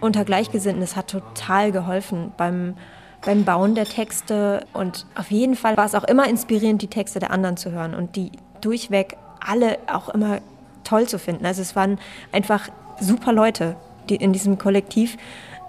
unter 0.00 0.24
Gleichgesinnten, 0.24 0.80
das 0.80 0.96
hat 0.96 1.08
total 1.08 1.72
geholfen 1.72 2.32
beim 2.36 2.76
beim 3.24 3.44
Bauen 3.44 3.74
der 3.74 3.86
Texte. 3.86 4.64
Und 4.72 5.06
auf 5.16 5.30
jeden 5.32 5.56
Fall 5.56 5.76
war 5.76 5.86
es 5.86 5.94
auch 5.96 6.04
immer 6.04 6.28
inspirierend, 6.28 6.80
die 6.82 6.86
Texte 6.86 7.18
der 7.18 7.32
anderen 7.32 7.56
zu 7.56 7.72
hören 7.72 7.94
und 7.94 8.14
die 8.14 8.30
durchweg 8.60 9.16
alle 9.40 9.78
auch 9.92 10.10
immer 10.10 10.38
toll 10.84 11.08
zu 11.08 11.18
finden. 11.18 11.44
Also 11.44 11.62
es 11.62 11.74
waren 11.74 11.98
einfach 12.30 12.68
super 13.00 13.32
Leute 13.32 13.74
die 14.08 14.16
in 14.16 14.32
diesem 14.32 14.58
Kollektiv, 14.58 15.16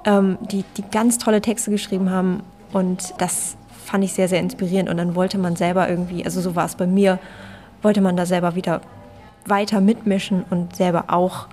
ähm, 0.05 0.38
die, 0.41 0.63
die 0.77 0.84
ganz 0.84 1.17
tolle 1.17 1.41
Texte 1.41 1.72
geschrieben 1.72 2.10
haben. 2.10 2.43
Und 2.74 3.13
das 3.19 3.57
fand 3.86 4.03
ich 4.03 4.13
sehr, 4.13 4.27
sehr 4.27 4.39
inspirierend. 4.39 4.89
Und 4.89 4.97
dann 4.97 5.15
wollte 5.15 5.38
man 5.38 5.55
selber 5.55 5.89
irgendwie, 5.89 6.25
also 6.25 6.41
so 6.41 6.55
war 6.55 6.65
es 6.65 6.75
bei 6.75 6.88
mir, 6.88 7.19
wollte 7.81 8.01
man 8.01 8.17
da 8.17 8.25
selber 8.25 8.55
wieder 8.55 8.81
weiter 9.45 9.81
mitmischen 9.81 10.43
und 10.50 10.75
selber 10.75 11.05
auch 11.07 11.47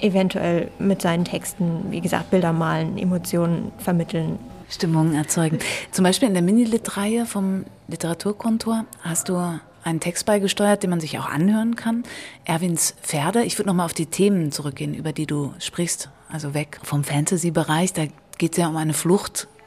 eventuell 0.00 0.70
mit 0.78 1.02
seinen 1.02 1.24
Texten, 1.24 1.86
wie 1.90 2.00
gesagt, 2.00 2.30
Bilder 2.30 2.52
malen, 2.52 2.98
Emotionen 2.98 3.72
vermitteln, 3.78 4.38
Stimmungen 4.68 5.14
erzeugen. 5.14 5.58
Zum 5.90 6.04
Beispiel 6.04 6.28
in 6.28 6.34
der 6.34 6.42
Mini-Lit-Reihe 6.42 7.26
vom 7.26 7.64
Literaturkontor 7.88 8.84
hast 9.02 9.28
du 9.28 9.36
einen 9.84 10.00
Text 10.00 10.24
beigesteuert, 10.26 10.82
den 10.82 10.90
man 10.90 11.00
sich 11.00 11.18
auch 11.18 11.28
anhören 11.28 11.76
kann. 11.76 12.04
Erwins 12.44 12.94
Pferde. 13.02 13.42
Ich 13.42 13.58
würde 13.58 13.68
nochmal 13.68 13.86
auf 13.86 13.94
die 13.94 14.06
Themen 14.06 14.52
zurückgehen, 14.52 14.94
über 14.94 15.12
die 15.12 15.26
du 15.26 15.52
sprichst. 15.58 16.08
Also 16.30 16.54
weg 16.54 16.78
vom 16.82 17.04
Fantasy-Bereich. 17.04 17.92
Da 17.92 18.04
geht 18.38 18.52
es 18.52 18.58
ja 18.58 18.68
um 18.68 18.76
eine 18.76 18.94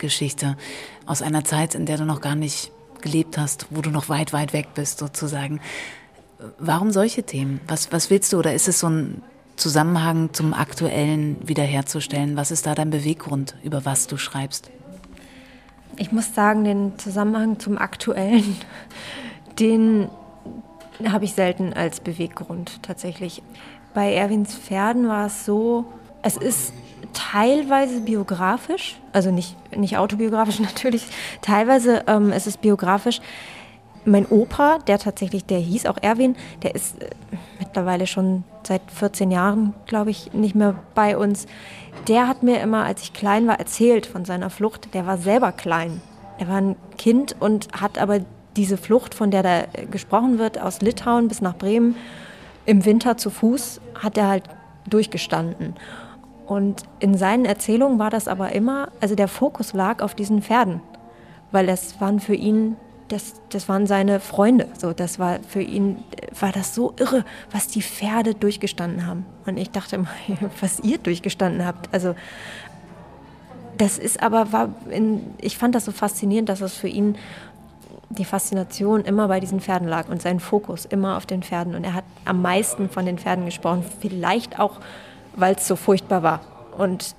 Fluchtgeschichte 0.06 0.56
aus 1.06 1.22
einer 1.22 1.44
Zeit, 1.44 1.76
in 1.76 1.86
der 1.86 1.98
du 1.98 2.06
noch 2.06 2.22
gar 2.22 2.36
nicht 2.36 2.72
gelebt 3.02 3.38
hast, 3.38 3.68
wo 3.70 3.82
du 3.82 3.90
noch 3.90 4.10
weit, 4.10 4.34
weit 4.34 4.54
weg 4.54 4.70
bist 4.76 5.00
sozusagen. 5.00 5.60
Warum 6.60 6.92
solche 6.92 7.24
Themen? 7.24 7.60
Was, 7.68 7.92
was 7.92 8.10
willst 8.10 8.32
du? 8.34 8.38
Oder 8.38 8.54
ist 8.54 8.68
es 8.68 8.80
so 8.80 8.88
ein 8.88 9.22
Zusammenhang 9.56 10.34
zum 10.34 10.54
Aktuellen 10.54 11.38
wiederherzustellen? 11.48 12.36
Was 12.36 12.52
ist 12.52 12.66
da 12.66 12.76
dein 12.76 12.90
Beweggrund, 12.90 13.56
über 13.64 13.86
was 13.86 14.08
du 14.08 14.18
schreibst? 14.18 14.70
Ich 15.98 16.12
muss 16.12 16.36
sagen, 16.36 16.64
den 16.64 17.00
Zusammenhang 17.00 17.60
zum 17.60 17.78
Aktuellen, 17.78 18.58
den 19.60 20.10
habe 21.10 21.26
ich 21.26 21.34
selten 21.34 21.74
als 21.74 22.00
Beweggrund 22.00 22.84
tatsächlich. 22.84 23.42
Bei 23.94 24.14
Erwins 24.14 24.56
Pferden 24.56 25.08
war 25.08 25.28
es 25.28 25.46
so, 25.46 25.86
es 26.22 26.38
ist 26.38 26.74
teilweise 27.14 28.02
biografisch, 28.02 28.98
also 29.14 29.32
nicht, 29.32 29.56
nicht 29.76 29.98
autobiografisch 29.98 30.60
natürlich, 30.60 31.08
teilweise 31.42 32.04
ähm, 32.08 32.32
ist 32.32 32.48
es 32.48 32.58
biografisch. 32.58 33.22
Mein 34.08 34.28
Opa, 34.28 34.78
der 34.80 35.00
tatsächlich, 35.00 35.46
der 35.46 35.58
hieß 35.58 35.88
auch 35.88 35.98
Erwin, 36.02 36.36
der 36.62 36.76
ist 36.76 37.02
äh, 37.02 37.10
mittlerweile 37.60 38.06
schon 38.06 38.44
seit 38.64 38.82
14 38.92 39.32
Jahren, 39.32 39.74
glaube 39.88 40.12
ich, 40.12 40.34
nicht 40.34 40.56
mehr 40.56 40.76
bei 40.94 41.18
uns. 41.18 41.48
Der 42.08 42.28
hat 42.28 42.44
mir 42.44 42.60
immer, 42.60 42.84
als 42.84 43.02
ich 43.02 43.14
klein 43.14 43.48
war, 43.48 43.60
erzählt 43.60 44.06
von 44.06 44.24
seiner 44.26 44.50
Flucht. 44.52 44.94
Der 44.94 45.08
war 45.08 45.18
selber 45.18 45.52
klein. 45.52 46.02
Er 46.38 46.48
war 46.48 46.58
ein 46.58 46.76
Kind 46.98 47.36
und 47.40 47.70
hat 47.82 47.98
aber 47.98 48.20
diese 48.56 48.78
Flucht, 48.78 49.16
von 49.16 49.32
der 49.32 49.44
da 49.44 49.60
äh, 49.74 49.86
gesprochen 49.90 50.38
wird, 50.38 50.60
aus 50.60 50.82
Litauen 50.82 51.28
bis 51.28 51.42
nach 51.42 51.56
Bremen, 51.56 51.96
im 52.66 52.86
Winter 52.86 53.18
zu 53.18 53.30
Fuß, 53.30 53.82
hat 53.96 54.18
er 54.18 54.28
halt 54.28 54.44
durchgestanden. 54.88 55.76
Und 56.46 56.84
in 57.00 57.18
seinen 57.18 57.46
Erzählungen 57.46 58.00
war 58.00 58.10
das 58.10 58.28
aber 58.28 58.52
immer, 58.52 58.90
also 59.02 59.16
der 59.16 59.28
Fokus 59.28 59.74
lag 59.74 60.02
auf 60.02 60.14
diesen 60.14 60.42
Pferden, 60.42 60.82
weil 61.52 61.66
das 61.66 62.00
waren 62.00 62.20
für 62.20 62.36
ihn, 62.36 62.78
das, 63.08 63.34
das 63.50 63.68
waren 63.68 63.88
seine 63.88 64.20
Freunde. 64.20 64.68
So, 64.78 64.94
das 64.94 65.20
war 65.20 65.40
für 65.48 65.62
ihn, 65.62 66.04
war 66.40 66.52
das 66.52 66.75
so 66.75 66.94
irre, 67.00 67.25
was 67.52 67.68
die 67.68 67.82
Pferde 67.82 68.36
durchgestanden 68.36 69.08
haben. 69.08 69.25
Und 69.46 69.58
ich 69.58 69.72
dachte 69.72 69.96
immer, 69.96 70.10
was 70.62 70.80
ihr 70.82 70.98
durchgestanden 70.98 71.66
habt. 71.66 71.92
Also 71.94 72.16
das 73.78 73.98
ist 73.98 74.22
aber, 74.22 74.52
war 74.52 74.70
in, 74.90 75.34
ich 75.42 75.58
fand 75.58 75.75
das 75.75 75.86
so 75.86 75.92
faszinierend, 75.92 76.50
dass 76.50 76.62
es 76.62 76.75
für 76.75 76.88
ihn 76.88 77.18
die 78.10 78.25
Faszination 78.25 79.04
immer 79.04 79.28
bei 79.28 79.40
diesen 79.40 79.60
Pferden 79.60 79.88
lag 79.88 80.10
und 80.10 80.22
sein 80.22 80.40
Fokus 80.40 80.86
immer 80.86 81.18
auf 81.18 81.25
den 81.25 81.42
Pferden. 81.42 81.75
Und 81.75 81.84
er 81.84 81.96
hat 81.96 82.04
am 82.24 82.42
meisten 82.42 82.90
von 82.90 83.06
den 83.06 83.18
Pferden 83.18 83.46
gesprochen, 83.46 83.84
vielleicht 84.00 84.60
auch 84.60 84.80
weil 85.36 85.56
es 85.56 85.68
so 85.68 85.75
furchtbar 85.75 86.24
war 86.24 86.42
und 86.77 87.15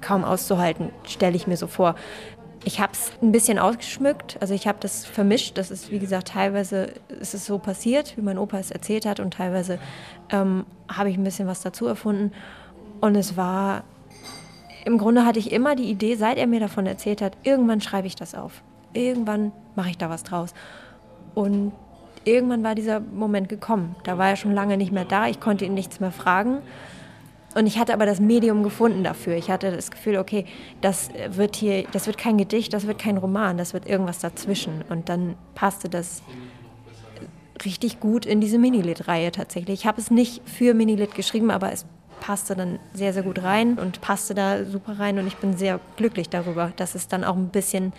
kaum 0.00 0.24
auszuhalten, 0.24 0.90
stelle 1.04 1.36
ich 1.36 1.46
mir 1.46 1.56
so 1.56 1.66
vor. 1.66 1.94
Ich 2.64 2.80
habe 2.80 2.92
es 2.92 3.12
ein 3.22 3.32
bisschen 3.32 3.58
ausgeschmückt, 3.58 4.38
also 4.40 4.52
ich 4.52 4.66
habe 4.66 4.78
das 4.80 5.06
vermischt. 5.06 5.56
Das 5.56 5.70
ist, 5.70 5.90
wie 5.90 5.98
gesagt, 5.98 6.28
teilweise 6.28 6.92
ist 7.20 7.34
es 7.34 7.46
so 7.46 7.58
passiert, 7.58 8.16
wie 8.16 8.22
mein 8.22 8.38
Opa 8.38 8.58
es 8.58 8.70
erzählt 8.70 9.06
hat, 9.06 9.20
und 9.20 9.34
teilweise 9.34 9.78
ähm, 10.30 10.66
habe 10.88 11.10
ich 11.10 11.16
ein 11.16 11.24
bisschen 11.24 11.46
was 11.46 11.62
dazu 11.62 11.86
erfunden. 11.86 12.32
Und 13.00 13.14
es 13.14 13.36
war, 13.36 13.84
im 14.84 14.98
Grunde 14.98 15.24
hatte 15.24 15.38
ich 15.38 15.52
immer 15.52 15.76
die 15.76 15.90
Idee, 15.90 16.16
seit 16.16 16.38
er 16.38 16.46
mir 16.46 16.60
davon 16.60 16.86
erzählt 16.86 17.22
hat, 17.22 17.36
irgendwann 17.44 17.80
schreibe 17.80 18.06
ich 18.06 18.16
das 18.16 18.34
auf. 18.34 18.62
Irgendwann 18.94 19.52
mache 19.76 19.90
ich 19.90 19.98
da 19.98 20.10
was 20.10 20.24
draus. 20.24 20.52
Und 21.34 21.72
irgendwann 22.24 22.64
war 22.64 22.74
dieser 22.74 22.98
Moment 22.98 23.48
gekommen. 23.48 23.94
Da 24.04 24.18
war 24.18 24.30
er 24.30 24.36
schon 24.36 24.52
lange 24.52 24.76
nicht 24.76 24.90
mehr 24.90 25.04
da. 25.04 25.28
Ich 25.28 25.38
konnte 25.38 25.64
ihn 25.64 25.74
nichts 25.74 26.00
mehr 26.00 26.12
fragen. 26.12 26.58
Und 27.56 27.66
ich 27.66 27.78
hatte 27.78 27.94
aber 27.94 28.04
das 28.04 28.20
Medium 28.20 28.62
gefunden 28.62 29.02
dafür. 29.02 29.34
Ich 29.34 29.50
hatte 29.50 29.72
das 29.72 29.90
Gefühl, 29.90 30.18
okay, 30.18 30.44
das 30.82 31.08
wird 31.30 31.56
hier, 31.56 31.84
das 31.90 32.06
wird 32.06 32.18
kein 32.18 32.36
Gedicht, 32.36 32.74
das 32.74 32.86
wird 32.86 32.98
kein 32.98 33.16
Roman, 33.16 33.56
das 33.56 33.72
wird 33.72 33.88
irgendwas 33.88 34.18
dazwischen. 34.18 34.84
Und 34.90 35.08
dann 35.08 35.36
passte 35.54 35.88
das 35.88 36.22
richtig 37.64 37.98
gut 37.98 38.26
in 38.26 38.42
diese 38.42 38.58
Minilit-Reihe 38.58 39.32
tatsächlich. 39.32 39.80
Ich 39.80 39.86
habe 39.86 39.98
es 39.98 40.10
nicht 40.10 40.42
für 40.46 40.74
Minilit 40.74 41.14
geschrieben, 41.14 41.50
aber 41.50 41.72
es 41.72 41.86
passte 42.20 42.56
dann 42.56 42.78
sehr, 42.92 43.14
sehr 43.14 43.22
gut 43.22 43.42
rein 43.42 43.78
und 43.78 44.02
passte 44.02 44.34
da 44.34 44.66
super 44.66 44.98
rein. 44.98 45.18
Und 45.18 45.26
ich 45.26 45.36
bin 45.36 45.56
sehr 45.56 45.80
glücklich 45.96 46.28
darüber, 46.28 46.74
dass 46.76 46.94
es 46.94 47.08
dann 47.08 47.24
auch 47.24 47.36
ein 47.36 47.48
bisschen 47.48 47.94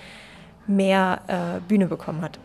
mehr 0.68 1.22
äh, 1.26 1.68
Bühne 1.68 1.88
bekommen 1.88 2.22
hat. 2.22 2.38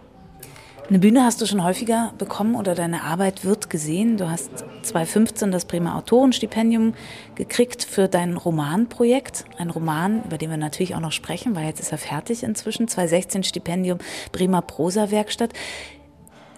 Eine 0.93 0.99
Bühne 0.99 1.25
hast 1.25 1.41
du 1.41 1.47
schon 1.47 1.65
häufiger 1.65 2.13
bekommen 2.19 2.55
oder 2.55 2.75
deine 2.75 3.05
Arbeit 3.05 3.47
wird 3.47 3.71
gesehen. 3.71 4.19
Du 4.19 4.29
hast 4.29 4.51
2015 4.83 5.51
das 5.51 5.65
Bremer 5.65 5.97
Autorenstipendium 5.97 6.93
gekriegt 7.35 7.83
für 7.83 8.09
dein 8.09 8.37
Romanprojekt. 8.37 9.47
Ein 9.57 9.71
Roman, 9.71 10.23
über 10.23 10.37
den 10.37 10.51
wir 10.51 10.59
natürlich 10.59 10.95
auch 10.95 11.01
noch 11.01 11.11
sprechen, 11.11 11.57
weil 11.57 11.65
jetzt 11.65 11.81
ist 11.81 11.93
er 11.93 11.97
fertig 11.97 12.43
inzwischen. 12.43 12.89
2016 12.89 13.43
Stipendium 13.43 14.01
Bremer 14.33 14.61
Prosa-Werkstatt. 14.61 15.55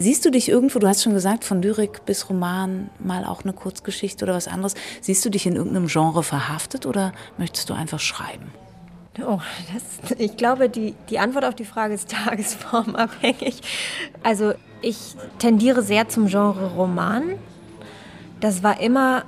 Siehst 0.01 0.25
du 0.25 0.33
dich 0.33 0.49
irgendwo, 0.49 0.81
du 0.81 0.89
hast 0.89 1.05
schon 1.05 1.15
gesagt, 1.15 1.45
von 1.45 1.63
Lyrik 1.63 2.05
bis 2.05 2.29
Roman, 2.29 2.91
mal 2.99 3.25
auch 3.25 3.45
eine 3.45 3.53
Kurzgeschichte 3.53 4.25
oder 4.25 4.35
was 4.35 4.49
anderes, 4.49 4.75
siehst 5.01 5.25
du 5.25 5.31
dich 5.31 5.47
in 5.47 5.55
irgendeinem 5.55 5.87
Genre 5.87 6.25
verhaftet 6.25 6.87
oder 6.87 7.13
möchtest 7.39 7.71
du 7.71 7.75
einfach 7.75 8.01
schreiben? 8.01 8.51
Oh, 9.23 9.39
das, 9.73 10.19
ich 10.19 10.37
glaube, 10.37 10.69
die, 10.69 10.95
die 11.09 11.19
Antwort 11.19 11.45
auf 11.45 11.55
die 11.55 11.65
Frage 11.65 11.95
ist 11.95 12.11
tagesformabhängig. 12.25 13.61
Also 14.23 14.55
ich 14.83 15.15
tendiere 15.39 15.83
sehr 15.83 16.09
zum 16.09 16.27
Genre 16.27 16.73
Roman. 16.75 17.37
Das 18.41 18.63
war 18.63 18.81
immer 18.81 19.25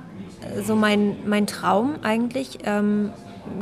so 0.63 0.75
mein, 0.75 1.15
mein 1.25 1.47
Traum 1.47 1.95
eigentlich, 2.03 2.59
ähm, 2.65 3.11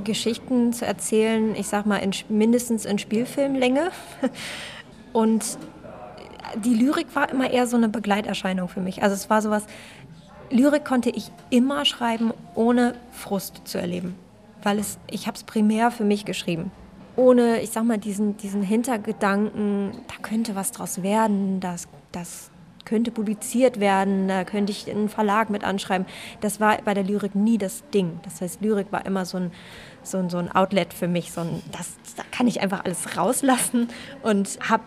Geschichten 0.04 0.74
zu 0.74 0.86
erzählen, 0.86 1.56
ich 1.56 1.68
sag 1.68 1.86
mal 1.86 1.98
in, 1.98 2.12
mindestens 2.28 2.86
in 2.86 2.98
Spielfilmlänge. 2.98 3.92
Und 5.14 5.60
die 6.64 6.74
Lyrik 6.74 7.16
war 7.16 7.30
immer 7.30 7.52
eher 7.52 7.68
so 7.68 7.78
eine 7.78 7.88
Begleiterscheinung 7.88 8.68
für 8.68 8.82
mich. 8.82 9.04
Also 9.04 9.14
es 9.14 9.30
war 9.30 9.42
sowas, 9.44 9.66
Lyrik 10.50 10.86
konnte 10.86 11.12
ich 11.12 11.32
immer 11.52 11.86
schreiben, 11.86 12.34
ohne 12.56 12.96
Frust 13.12 13.62
zu 13.66 13.78
erleben 13.78 14.16
weil 14.66 14.80
es, 14.80 14.98
ich 15.10 15.28
habe 15.28 15.38
es 15.38 15.44
primär 15.44 15.92
für 15.92 16.04
mich 16.04 16.26
geschrieben. 16.26 16.72
Ohne, 17.16 17.62
ich 17.62 17.70
sag 17.70 17.86
mal, 17.86 17.98
diesen, 17.98 18.36
diesen 18.38 18.62
Hintergedanken, 18.62 19.92
da 20.08 20.16
könnte 20.22 20.56
was 20.56 20.72
draus 20.72 21.02
werden, 21.02 21.62
das, 21.62 21.88
das 22.12 22.52
könnte 22.84 23.12
publiziert 23.12 23.80
werden, 23.80 24.28
da 24.28 24.44
könnte 24.44 24.72
ich 24.72 24.90
einen 24.90 25.08
Verlag 25.08 25.50
mit 25.50 25.64
anschreiben. 25.64 26.06
Das 26.42 26.60
war 26.60 26.78
bei 26.84 26.94
der 26.94 27.04
Lyrik 27.04 27.36
nie 27.36 27.58
das 27.58 27.84
Ding. 27.94 28.20
Das 28.24 28.42
heißt, 28.42 28.62
Lyrik 28.62 28.92
war 28.92 29.06
immer 29.06 29.26
so 29.26 29.38
ein, 29.38 29.52
so 30.04 30.18
ein, 30.18 30.30
so 30.30 30.38
ein 30.38 30.52
Outlet 30.54 30.94
für 30.94 31.08
mich, 31.08 31.32
so 31.32 31.42
ein, 31.42 31.62
das, 31.72 31.96
da 32.18 32.24
kann 32.32 32.48
ich 32.48 32.62
einfach 32.62 32.84
alles 32.84 33.18
rauslassen 33.18 33.88
und 34.24 34.60
habe 34.70 34.84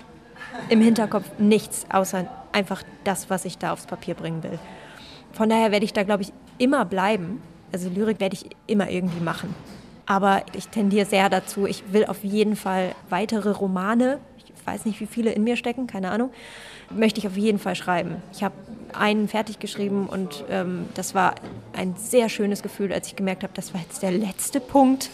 im 0.68 0.80
Hinterkopf 0.80 1.26
nichts, 1.38 1.86
außer 1.90 2.26
einfach 2.52 2.82
das, 3.04 3.30
was 3.30 3.44
ich 3.44 3.58
da 3.58 3.72
aufs 3.72 3.86
Papier 3.86 4.14
bringen 4.14 4.42
will. 4.42 4.58
Von 5.32 5.48
daher 5.48 5.70
werde 5.72 5.84
ich 5.84 5.92
da, 5.92 6.02
glaube 6.02 6.22
ich, 6.22 6.32
immer 6.58 6.84
bleiben. 6.84 7.42
Also 7.72 7.88
Lyrik 7.88 8.20
werde 8.20 8.34
ich 8.34 8.46
immer 8.66 8.90
irgendwie 8.90 9.20
machen. 9.20 9.54
Aber 10.06 10.42
ich 10.56 10.68
tendiere 10.68 11.04
sehr 11.04 11.28
dazu, 11.28 11.66
ich 11.66 11.92
will 11.92 12.06
auf 12.06 12.24
jeden 12.24 12.56
Fall 12.56 12.94
weitere 13.10 13.50
Romane, 13.50 14.18
ich 14.38 14.52
weiß 14.66 14.86
nicht, 14.86 15.00
wie 15.00 15.06
viele 15.06 15.32
in 15.32 15.44
mir 15.44 15.56
stecken, 15.56 15.86
keine 15.86 16.10
Ahnung, 16.10 16.30
möchte 16.90 17.20
ich 17.20 17.26
auf 17.26 17.36
jeden 17.36 17.58
Fall 17.58 17.74
schreiben. 17.74 18.16
Ich 18.32 18.42
habe 18.42 18.54
einen 18.94 19.28
fertig 19.28 19.58
geschrieben 19.58 20.06
und 20.06 20.44
ähm, 20.48 20.86
das 20.94 21.14
war 21.14 21.34
ein 21.74 21.94
sehr 21.96 22.30
schönes 22.30 22.62
Gefühl, 22.62 22.92
als 22.92 23.08
ich 23.08 23.16
gemerkt 23.16 23.42
habe, 23.42 23.52
das 23.54 23.74
war 23.74 23.82
jetzt 23.82 24.02
der 24.02 24.12
letzte 24.12 24.60
Punkt 24.60 25.10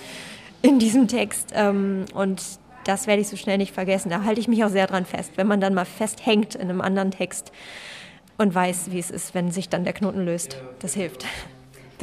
in 0.62 0.78
diesem 0.78 1.08
Text. 1.08 1.50
Ähm, 1.54 2.04
und 2.14 2.40
das 2.84 3.06
werde 3.06 3.22
ich 3.22 3.28
so 3.28 3.36
schnell 3.36 3.58
nicht 3.58 3.72
vergessen. 3.74 4.10
Da 4.10 4.22
halte 4.22 4.40
ich 4.40 4.48
mich 4.48 4.64
auch 4.64 4.68
sehr 4.70 4.86
dran 4.86 5.06
fest, 5.06 5.32
wenn 5.36 5.46
man 5.46 5.60
dann 5.60 5.74
mal 5.74 5.84
festhängt 5.84 6.54
in 6.54 6.62
einem 6.62 6.80
anderen 6.80 7.10
Text 7.10 7.50
und 8.38 8.54
weiß, 8.54 8.90
wie 8.90 8.98
es 8.98 9.10
ist, 9.10 9.34
wenn 9.34 9.50
sich 9.50 9.68
dann 9.68 9.84
der 9.84 9.92
Knoten 9.92 10.24
löst. 10.24 10.56
Das 10.80 10.94
hilft. 10.94 11.24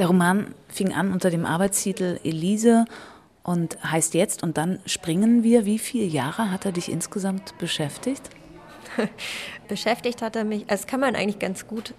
Der 0.02 0.08
Roman 0.08 0.52
fing 0.66 0.92
an 0.92 1.12
unter 1.12 1.30
dem 1.30 1.46
Arbeitstitel 1.46 2.18
Elise 2.24 2.86
und 3.44 3.78
heißt 3.84 4.14
jetzt 4.14 4.42
und 4.42 4.58
dann 4.58 4.80
springen 4.84 5.44
wir. 5.44 5.64
Wie 5.64 5.78
viele 5.78 6.06
Jahre 6.06 6.50
hat 6.50 6.64
er 6.64 6.72
dich 6.72 6.90
insgesamt 6.90 7.56
beschäftigt? 7.58 8.28
beschäftigt 9.68 10.20
hat 10.20 10.34
er 10.34 10.42
mich, 10.42 10.66
das 10.66 10.88
kann 10.88 10.98
man 10.98 11.14
eigentlich 11.14 11.38
ganz 11.38 11.68
gut 11.68 11.94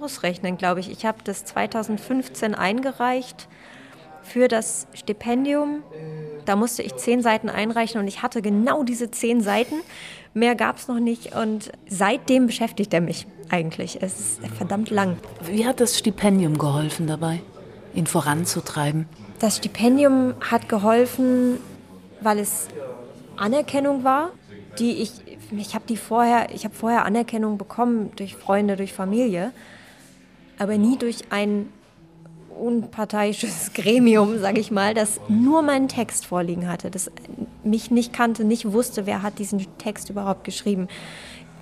ausrechnen, 0.00 0.56
glaube 0.56 0.80
ich. 0.80 0.90
Ich 0.90 1.04
habe 1.04 1.18
das 1.22 1.44
2015 1.44 2.54
eingereicht 2.54 3.46
für 4.22 4.48
das 4.48 4.86
Stipendium. 4.94 5.82
Da 6.46 6.56
musste 6.56 6.82
ich 6.82 6.96
zehn 6.96 7.20
Seiten 7.20 7.50
einreichen 7.50 8.00
und 8.00 8.08
ich 8.08 8.22
hatte 8.22 8.40
genau 8.40 8.84
diese 8.84 9.10
zehn 9.10 9.42
Seiten. 9.42 9.74
Mehr 10.34 10.54
gab 10.54 10.78
es 10.78 10.88
noch 10.88 10.98
nicht 10.98 11.34
und 11.34 11.70
seitdem 11.88 12.46
beschäftigt 12.46 12.94
er 12.94 13.00
mich 13.00 13.26
eigentlich. 13.50 14.02
Es 14.02 14.18
ist 14.18 14.40
verdammt 14.56 14.90
lang. 14.90 15.16
Wie 15.44 15.66
hat 15.66 15.80
das 15.80 15.98
Stipendium 15.98 16.56
geholfen 16.56 17.06
dabei, 17.06 17.40
ihn 17.94 18.06
voranzutreiben? 18.06 19.06
Das 19.38 19.58
Stipendium 19.58 20.34
hat 20.40 20.68
geholfen, 20.68 21.58
weil 22.20 22.38
es 22.38 22.68
Anerkennung 23.36 24.04
war, 24.04 24.30
die 24.78 25.02
ich 25.02 25.10
ich 25.58 25.74
habe 25.74 25.84
die 25.86 25.96
vorher, 25.96 26.48
ich 26.54 26.64
habe 26.64 26.74
vorher 26.74 27.04
Anerkennung 27.04 27.58
bekommen 27.58 28.10
durch 28.16 28.36
Freunde, 28.36 28.76
durch 28.76 28.92
Familie, 28.92 29.52
aber 30.58 30.78
nie 30.78 30.96
durch 30.96 31.24
ein 31.30 31.68
unparteiisches 32.58 33.72
Gremium, 33.74 34.38
sage 34.38 34.60
ich 34.60 34.70
mal, 34.70 34.94
das 34.94 35.20
nur 35.28 35.62
meinen 35.62 35.88
Text 35.88 36.26
vorliegen 36.26 36.68
hatte, 36.68 36.90
das 36.90 37.10
mich 37.64 37.90
nicht 37.90 38.12
kannte, 38.12 38.44
nicht 38.44 38.72
wusste, 38.72 39.06
wer 39.06 39.22
hat 39.22 39.38
diesen 39.38 39.66
Text 39.78 40.10
überhaupt 40.10 40.44
geschrieben, 40.44 40.88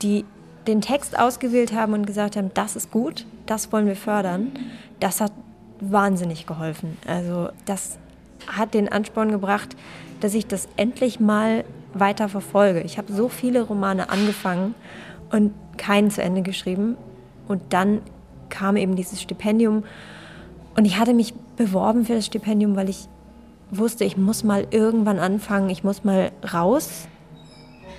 die 0.02 0.24
den 0.66 0.80
Text 0.80 1.18
ausgewählt 1.18 1.72
haben 1.72 1.94
und 1.94 2.06
gesagt 2.06 2.36
haben, 2.36 2.50
das 2.54 2.76
ist 2.76 2.90
gut, 2.90 3.26
das 3.46 3.72
wollen 3.72 3.86
wir 3.86 3.96
fördern, 3.96 4.52
das 5.00 5.20
hat 5.20 5.32
wahnsinnig 5.80 6.46
geholfen. 6.46 6.98
Also 7.06 7.48
das 7.64 7.98
hat 8.46 8.74
den 8.74 8.90
Ansporn 8.90 9.30
gebracht, 9.30 9.76
dass 10.20 10.34
ich 10.34 10.46
das 10.46 10.68
endlich 10.76 11.20
mal 11.20 11.64
weiter 11.94 12.28
verfolge. 12.28 12.80
Ich 12.82 12.98
habe 12.98 13.12
so 13.12 13.28
viele 13.28 13.62
Romane 13.62 14.10
angefangen 14.10 14.74
und 15.30 15.52
keinen 15.76 16.10
zu 16.10 16.22
Ende 16.22 16.42
geschrieben. 16.42 16.96
Und 17.48 17.62
dann 17.70 18.02
kam 18.48 18.76
eben 18.76 18.96
dieses 18.96 19.20
Stipendium 19.20 19.84
Und 20.76 20.84
ich 20.84 20.98
hatte 20.98 21.14
mich 21.14 21.34
beworben 21.56 22.04
für 22.04 22.14
das 22.14 22.26
Stipendium, 22.26 22.76
weil 22.76 22.88
ich 22.88 23.08
wusste, 23.70 24.04
ich 24.04 24.16
muss 24.16 24.44
mal 24.44 24.66
irgendwann 24.70 25.18
anfangen, 25.18 25.70
ich 25.70 25.84
muss 25.84 26.04
mal 26.04 26.32
raus 26.52 27.06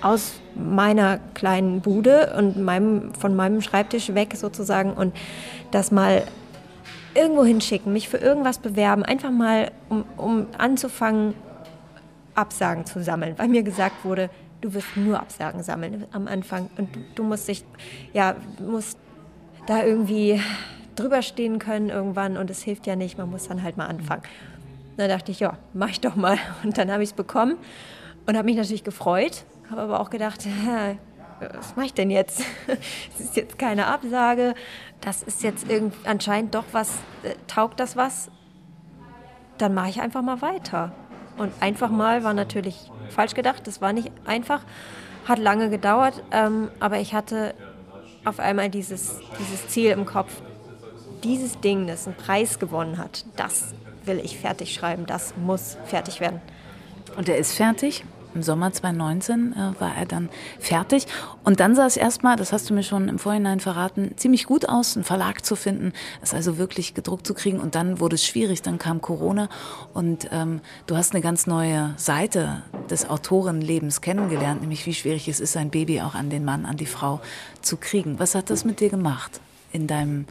aus 0.02 0.34
meiner 0.54 1.18
kleinen 1.34 1.80
Bude 1.80 2.34
und 2.36 2.60
meinem, 2.60 3.14
von 3.14 3.34
meinem 3.34 3.62
Schreibtisch 3.62 4.14
weg 4.14 4.34
sozusagen 4.36 4.92
und 4.92 5.14
das 5.70 5.92
mal 5.92 6.24
irgendwo 7.14 7.44
hinschicken, 7.44 7.92
mich 7.92 8.08
für 8.08 8.16
irgendwas 8.16 8.58
bewerben, 8.58 9.04
einfach 9.04 9.30
mal, 9.30 9.70
um, 9.88 10.04
um 10.16 10.46
anzufangen, 10.58 11.34
Absagen 12.34 12.86
zu 12.86 13.02
sammeln, 13.02 13.34
weil 13.36 13.48
mir 13.48 13.62
gesagt 13.62 14.04
wurde, 14.04 14.30
du 14.62 14.72
wirst 14.72 14.96
nur 14.96 15.20
Absagen 15.20 15.62
sammeln 15.62 16.06
am 16.12 16.26
Anfang 16.26 16.70
und 16.78 16.94
du, 16.96 17.00
du 17.14 17.24
musst 17.24 17.48
dich, 17.48 17.64
ja, 18.14 18.36
musst 18.58 18.96
da 19.66 19.84
irgendwie 19.84 20.40
drüber 20.94 21.22
stehen 21.22 21.58
können 21.58 21.88
irgendwann 21.88 22.36
und 22.36 22.50
es 22.50 22.62
hilft 22.62 22.86
ja 22.86 22.96
nicht, 22.96 23.18
man 23.18 23.30
muss 23.30 23.48
dann 23.48 23.62
halt 23.62 23.76
mal 23.76 23.86
anfangen. 23.86 24.22
Da 24.96 25.08
dachte 25.08 25.32
ich, 25.32 25.40
ja, 25.40 25.58
mach 25.72 25.88
ich 25.88 26.00
doch 26.00 26.16
mal. 26.16 26.38
Und 26.62 26.76
dann 26.76 26.90
habe 26.90 27.02
ich 27.02 27.10
es 27.10 27.14
bekommen 27.14 27.56
und 28.26 28.36
habe 28.36 28.44
mich 28.44 28.56
natürlich 28.56 28.84
gefreut, 28.84 29.44
habe 29.70 29.82
aber 29.82 30.00
auch 30.00 30.10
gedacht, 30.10 30.46
was 31.40 31.76
mache 31.76 31.86
ich 31.86 31.94
denn 31.94 32.10
jetzt? 32.10 32.42
Es 33.14 33.20
ist 33.20 33.36
jetzt 33.36 33.58
keine 33.58 33.86
Absage, 33.86 34.54
das 35.00 35.22
ist 35.22 35.42
jetzt 35.42 35.68
irgend, 35.70 35.94
anscheinend 36.04 36.54
doch 36.54 36.64
was, 36.72 36.90
äh, 37.22 37.34
taugt 37.46 37.80
das 37.80 37.96
was? 37.96 38.30
Dann 39.58 39.74
mache 39.74 39.90
ich 39.90 40.00
einfach 40.00 40.22
mal 40.22 40.42
weiter. 40.42 40.92
Und 41.38 41.52
einfach 41.60 41.90
mal 41.90 42.24
war 42.24 42.34
natürlich 42.34 42.90
falsch 43.08 43.34
gedacht, 43.34 43.66
das 43.66 43.80
war 43.80 43.92
nicht 43.92 44.12
einfach, 44.26 44.62
hat 45.26 45.38
lange 45.38 45.70
gedauert, 45.70 46.22
ähm, 46.30 46.70
aber 46.78 46.98
ich 46.98 47.14
hatte 47.14 47.54
auf 48.24 48.38
einmal 48.38 48.68
dieses, 48.68 49.18
dieses 49.38 49.68
Ziel 49.68 49.90
im 49.90 50.04
Kopf, 50.04 50.42
dieses 51.24 51.60
Ding, 51.60 51.86
das 51.86 52.06
einen 52.06 52.16
Preis 52.16 52.58
gewonnen 52.58 52.98
hat, 52.98 53.24
das 53.36 53.74
will 54.04 54.20
ich 54.22 54.38
fertig 54.38 54.74
schreiben, 54.74 55.06
das 55.06 55.34
muss 55.36 55.76
fertig 55.86 56.20
werden. 56.20 56.40
Und 57.16 57.28
er 57.28 57.38
ist 57.38 57.52
fertig? 57.52 58.04
Im 58.34 58.42
Sommer 58.42 58.72
2019 58.72 59.52
äh, 59.52 59.80
war 59.80 59.94
er 59.94 60.06
dann 60.06 60.30
fertig. 60.58 61.06
Und 61.44 61.60
dann 61.60 61.74
sah 61.74 61.84
es 61.84 61.98
erstmal, 61.98 62.36
das 62.36 62.52
hast 62.52 62.70
du 62.70 62.74
mir 62.74 62.82
schon 62.82 63.08
im 63.08 63.18
Vorhinein 63.18 63.60
verraten, 63.60 64.12
ziemlich 64.16 64.46
gut 64.46 64.68
aus, 64.68 64.96
einen 64.96 65.04
Verlag 65.04 65.44
zu 65.44 65.54
finden, 65.54 65.92
es 66.22 66.32
also 66.32 66.56
wirklich 66.56 66.94
gedruckt 66.94 67.26
zu 67.26 67.34
kriegen. 67.34 67.60
Und 67.60 67.74
dann 67.74 68.00
wurde 68.00 68.14
es 68.14 68.24
schwierig, 68.24 68.62
dann 68.62 68.78
kam 68.78 69.02
Corona 69.02 69.50
und 69.92 70.28
ähm, 70.32 70.62
du 70.86 70.96
hast 70.96 71.12
eine 71.12 71.20
ganz 71.20 71.46
neue 71.46 71.92
Seite 71.98 72.62
des 72.88 73.08
Autorenlebens 73.08 74.00
kennengelernt, 74.00 74.62
nämlich 74.62 74.86
wie 74.86 74.94
schwierig 74.94 75.28
es 75.28 75.38
ist, 75.38 75.56
ein 75.58 75.70
Baby 75.70 76.00
auch 76.00 76.14
an 76.14 76.30
den 76.30 76.44
Mann, 76.44 76.64
an 76.64 76.78
die 76.78 76.86
Frau 76.86 77.20
zu 77.60 77.76
kriegen. 77.76 78.18
Was 78.18 78.34
hat 78.34 78.48
das 78.48 78.64
mit 78.64 78.80
dir 78.80 78.88
gemacht 78.88 79.40
in 79.72 79.86
deinem 79.86 80.24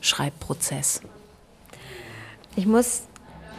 Schreibprozess? 0.00 1.02
Ich 2.56 2.66
muss 2.66 3.02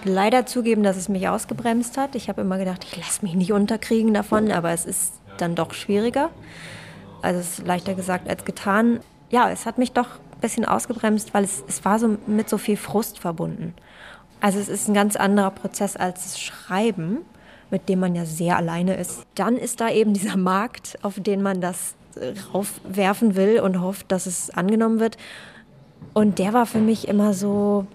leider 0.03 0.45
zugeben, 0.45 0.83
dass 0.83 0.97
es 0.97 1.09
mich 1.09 1.27
ausgebremst 1.27 1.97
hat. 1.97 2.15
Ich 2.15 2.29
habe 2.29 2.41
immer 2.41 2.57
gedacht, 2.57 2.83
ich 2.83 2.97
lasse 2.97 3.23
mich 3.23 3.35
nicht 3.35 3.51
unterkriegen 3.51 4.13
davon, 4.13 4.51
aber 4.51 4.71
es 4.71 4.85
ist 4.85 5.13
dann 5.37 5.55
doch 5.55 5.73
schwieriger. 5.73 6.29
Also 7.21 7.39
es 7.39 7.59
ist 7.59 7.67
leichter 7.67 7.93
gesagt 7.93 8.29
als 8.29 8.45
getan. 8.45 8.99
Ja, 9.29 9.49
es 9.49 9.65
hat 9.65 9.77
mich 9.77 9.91
doch 9.91 10.07
ein 10.07 10.41
bisschen 10.41 10.65
ausgebremst, 10.65 11.33
weil 11.33 11.43
es, 11.43 11.63
es 11.67 11.83
war 11.83 11.99
so 11.99 12.17
mit 12.27 12.49
so 12.49 12.57
viel 12.57 12.77
Frust 12.77 13.19
verbunden. 13.19 13.73
Also 14.39 14.59
es 14.59 14.69
ist 14.69 14.87
ein 14.87 14.93
ganz 14.93 15.15
anderer 15.15 15.51
Prozess 15.51 15.95
als 15.95 16.23
das 16.23 16.39
Schreiben, 16.39 17.19
mit 17.69 17.89
dem 17.89 17.99
man 17.99 18.15
ja 18.15 18.25
sehr 18.25 18.55
alleine 18.55 18.95
ist. 18.95 19.25
Dann 19.35 19.57
ist 19.57 19.81
da 19.81 19.89
eben 19.89 20.13
dieser 20.13 20.37
Markt, 20.37 20.97
auf 21.01 21.19
den 21.19 21.41
man 21.41 21.59
das 21.59 21.95
raufwerfen 22.53 23.35
will 23.35 23.59
und 23.59 23.81
hofft, 23.81 24.11
dass 24.11 24.25
es 24.25 24.49
angenommen 24.49 24.99
wird. 24.99 25.17
Und 26.13 26.39
der 26.39 26.53
war 26.53 26.65
für 26.65 26.79
mich 26.79 27.07
immer 27.07 27.33
so, 27.33 27.85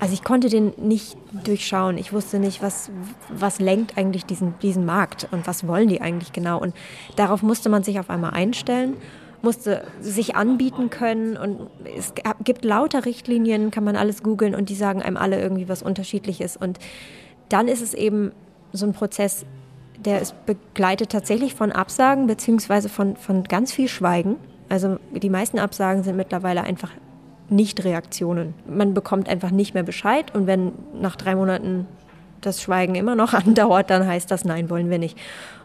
also 0.00 0.14
ich 0.14 0.24
konnte 0.24 0.48
den 0.48 0.72
nicht 0.78 1.16
durchschauen. 1.44 1.96
Ich 1.98 2.12
wusste 2.12 2.38
nicht, 2.38 2.62
was, 2.62 2.90
was 3.28 3.60
lenkt 3.60 3.96
eigentlich 3.96 4.24
diesen, 4.26 4.54
diesen 4.62 4.84
Markt 4.84 5.28
und 5.30 5.46
was 5.46 5.66
wollen 5.66 5.88
die 5.88 6.00
eigentlich 6.00 6.32
genau. 6.32 6.60
Und 6.60 6.74
darauf 7.16 7.42
musste 7.42 7.68
man 7.68 7.84
sich 7.84 8.00
auf 8.00 8.10
einmal 8.10 8.32
einstellen, 8.32 8.96
musste 9.42 9.84
sich 10.00 10.34
anbieten 10.34 10.90
können. 10.90 11.36
Und 11.36 11.68
es 11.96 12.14
gibt 12.42 12.64
lauter 12.64 13.04
Richtlinien, 13.04 13.70
kann 13.70 13.84
man 13.84 13.96
alles 13.96 14.22
googeln 14.22 14.54
und 14.54 14.68
die 14.68 14.74
sagen 14.74 15.02
einem 15.02 15.16
alle 15.16 15.40
irgendwie 15.40 15.68
was 15.68 15.82
Unterschiedliches. 15.82 16.56
Und 16.56 16.78
dann 17.48 17.68
ist 17.68 17.82
es 17.82 17.94
eben 17.94 18.32
so 18.72 18.86
ein 18.86 18.92
Prozess, 18.92 19.44
der 19.98 20.20
ist 20.20 20.34
begleitet 20.46 21.10
tatsächlich 21.10 21.54
von 21.54 21.70
Absagen 21.70 22.26
beziehungsweise 22.26 22.88
von, 22.88 23.16
von 23.16 23.44
ganz 23.44 23.72
viel 23.72 23.88
Schweigen. 23.88 24.36
Also 24.68 24.98
die 25.12 25.30
meisten 25.30 25.58
Absagen 25.58 26.02
sind 26.02 26.16
mittlerweile 26.16 26.64
einfach 26.64 26.90
nicht-Reaktionen. 27.52 28.54
Man 28.66 28.94
bekommt 28.94 29.28
einfach 29.28 29.50
nicht 29.50 29.74
mehr 29.74 29.82
Bescheid 29.82 30.34
und 30.34 30.46
wenn 30.46 30.72
nach 31.00 31.16
drei 31.16 31.34
Monaten 31.34 31.86
das 32.40 32.60
Schweigen 32.60 32.94
immer 32.94 33.14
noch 33.14 33.34
andauert, 33.34 33.90
dann 33.90 34.06
heißt 34.06 34.30
das 34.30 34.44
Nein, 34.44 34.70
wollen 34.70 34.90
wir 34.90 34.98
nicht. 34.98 35.16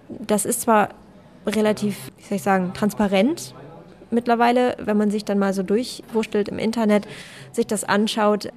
Das 0.10 0.46
ist 0.46 0.62
zwar 0.62 0.90
relativ, 1.46 2.12
wie 2.18 2.24
soll 2.24 2.36
ich 2.38 2.44
sagen, 2.44 2.74
transparent 2.74 3.54
mittlerweile, 4.12 4.76
wenn 4.80 4.98
man 4.98 5.12
sich 5.12 5.26
dann 5.26 5.40
mal 5.40 5.54
so 5.54 5.64
durchwurschtelt 5.64 6.50
im 6.50 6.60
Internet, 6.60 7.08
sich 7.52 7.68
das 7.68 7.84
anschaut, 7.84 8.50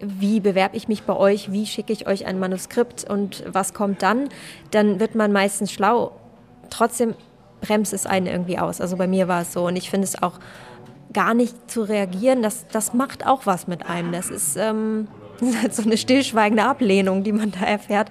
wie 0.00 0.40
bewerbe 0.40 0.76
ich 0.76 0.88
mich 0.88 1.04
bei 1.04 1.16
euch, 1.16 1.52
wie 1.52 1.66
schicke 1.66 1.92
ich 1.92 2.06
euch 2.06 2.26
ein 2.26 2.38
Manuskript 2.38 3.08
und 3.08 3.44
was 3.46 3.74
kommt 3.74 4.02
dann, 4.02 4.28
dann 4.70 5.00
wird 5.00 5.14
man 5.14 5.32
meistens 5.32 5.72
schlau. 5.72 6.12
Trotzdem 6.70 7.14
bremst 7.60 7.92
es 7.92 8.06
einen 8.06 8.26
irgendwie 8.26 8.58
aus. 8.58 8.80
Also 8.80 8.96
bei 8.96 9.06
mir 9.06 9.28
war 9.28 9.42
es 9.42 9.52
so 9.52 9.66
und 9.66 9.76
ich 9.76 9.90
finde 9.90 10.06
es 10.06 10.22
auch 10.22 10.38
gar 11.14 11.32
nicht 11.32 11.70
zu 11.70 11.82
reagieren, 11.82 12.42
das, 12.42 12.66
das 12.68 12.92
macht 12.92 13.26
auch 13.26 13.46
was 13.46 13.66
mit 13.66 13.86
einem. 13.86 14.12
Das 14.12 14.30
ist, 14.30 14.56
ähm, 14.56 15.08
das 15.40 15.48
ist 15.48 15.62
halt 15.62 15.74
so 15.74 15.82
eine 15.82 15.96
stillschweigende 15.96 16.64
Ablehnung, 16.64 17.24
die 17.24 17.32
man 17.32 17.50
da 17.52 17.60
erfährt. 17.60 18.10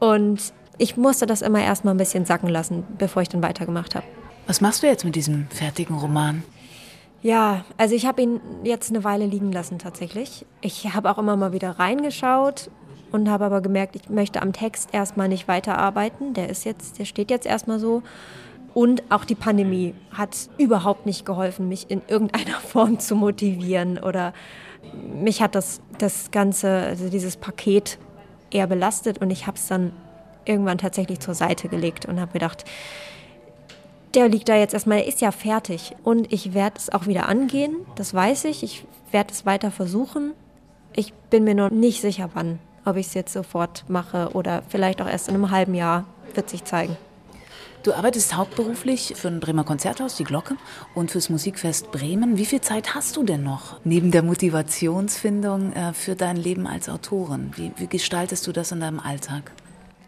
Und 0.00 0.52
ich 0.78 0.96
musste 0.96 1.26
das 1.26 1.42
immer 1.42 1.62
erstmal 1.62 1.94
ein 1.94 1.98
bisschen 1.98 2.24
sacken 2.24 2.48
lassen, 2.48 2.84
bevor 2.98 3.22
ich 3.22 3.28
dann 3.28 3.42
weitergemacht 3.42 3.94
habe. 3.94 4.06
Was 4.46 4.60
machst 4.60 4.82
du 4.82 4.86
jetzt 4.86 5.04
mit 5.04 5.14
diesem 5.14 5.46
fertigen 5.48 5.96
Roman? 5.96 6.42
Ja, 7.22 7.64
also 7.78 7.94
ich 7.94 8.04
habe 8.04 8.20
ihn 8.20 8.40
jetzt 8.64 8.90
eine 8.90 9.02
Weile 9.02 9.24
liegen 9.24 9.50
lassen 9.50 9.78
tatsächlich. 9.78 10.44
Ich 10.60 10.92
habe 10.92 11.10
auch 11.10 11.16
immer 11.16 11.36
mal 11.36 11.52
wieder 11.52 11.70
reingeschaut 11.78 12.70
und 13.12 13.30
habe 13.30 13.46
aber 13.46 13.62
gemerkt, 13.62 13.96
ich 13.96 14.10
möchte 14.10 14.42
am 14.42 14.52
Text 14.52 14.90
erstmal 14.92 15.28
nicht 15.28 15.48
weiterarbeiten. 15.48 16.34
Der 16.34 16.50
ist 16.50 16.64
jetzt, 16.64 16.98
der 16.98 17.06
steht 17.06 17.30
jetzt 17.30 17.46
erstmal 17.46 17.78
so. 17.78 18.02
Und 18.74 19.04
auch 19.08 19.24
die 19.24 19.36
Pandemie 19.36 19.94
hat 20.12 20.36
überhaupt 20.58 21.06
nicht 21.06 21.24
geholfen, 21.24 21.68
mich 21.68 21.90
in 21.90 22.02
irgendeiner 22.08 22.58
Form 22.68 22.98
zu 22.98 23.14
motivieren 23.14 23.98
oder 23.98 24.34
mich 24.92 25.40
hat 25.40 25.54
das, 25.54 25.80
das 25.98 26.30
ganze, 26.30 26.68
also 26.68 27.08
dieses 27.08 27.36
Paket 27.36 27.98
eher 28.50 28.66
belastet 28.66 29.18
und 29.18 29.30
ich 29.30 29.46
habe 29.46 29.56
es 29.56 29.68
dann 29.68 29.92
irgendwann 30.44 30.78
tatsächlich 30.78 31.20
zur 31.20 31.34
Seite 31.34 31.68
gelegt 31.68 32.04
und 32.06 32.20
habe 32.20 32.32
gedacht, 32.32 32.64
der 34.14 34.28
liegt 34.28 34.48
da 34.48 34.56
jetzt 34.56 34.74
erstmal, 34.74 34.98
der 34.98 35.08
ist 35.08 35.20
ja 35.20 35.32
fertig 35.32 35.94
und 36.04 36.32
ich 36.32 36.54
werde 36.54 36.76
es 36.76 36.92
auch 36.92 37.06
wieder 37.06 37.28
angehen, 37.28 37.74
das 37.96 38.12
weiß 38.12 38.44
ich, 38.44 38.62
ich 38.62 38.84
werde 39.10 39.32
es 39.32 39.46
weiter 39.46 39.70
versuchen. 39.70 40.32
Ich 40.94 41.12
bin 41.14 41.44
mir 41.44 41.54
noch 41.54 41.70
nicht 41.70 42.00
sicher, 42.00 42.30
wann, 42.34 42.60
ob 42.84 42.96
ich 42.96 43.06
es 43.06 43.14
jetzt 43.14 43.32
sofort 43.32 43.84
mache 43.88 44.30
oder 44.34 44.62
vielleicht 44.68 45.02
auch 45.02 45.08
erst 45.08 45.28
in 45.28 45.34
einem 45.34 45.50
halben 45.50 45.74
Jahr, 45.74 46.04
wird 46.34 46.48
sich 46.48 46.64
zeigen. 46.64 46.96
Du 47.84 47.92
arbeitest 47.92 48.34
hauptberuflich 48.34 49.12
für 49.14 49.28
ein 49.28 49.40
Bremer 49.40 49.62
Konzerthaus, 49.62 50.16
die 50.16 50.24
Glocke, 50.24 50.56
und 50.94 51.10
fürs 51.10 51.28
Musikfest 51.28 51.92
Bremen. 51.92 52.38
Wie 52.38 52.46
viel 52.46 52.62
Zeit 52.62 52.94
hast 52.94 53.14
du 53.14 53.24
denn 53.24 53.42
noch 53.42 53.78
neben 53.84 54.10
der 54.10 54.22
Motivationsfindung 54.22 55.74
äh, 55.74 55.92
für 55.92 56.16
dein 56.16 56.38
Leben 56.38 56.66
als 56.66 56.88
Autorin? 56.88 57.52
Wie, 57.56 57.72
wie 57.76 57.86
gestaltest 57.86 58.46
du 58.46 58.52
das 58.52 58.72
in 58.72 58.80
deinem 58.80 59.00
Alltag? 59.00 59.52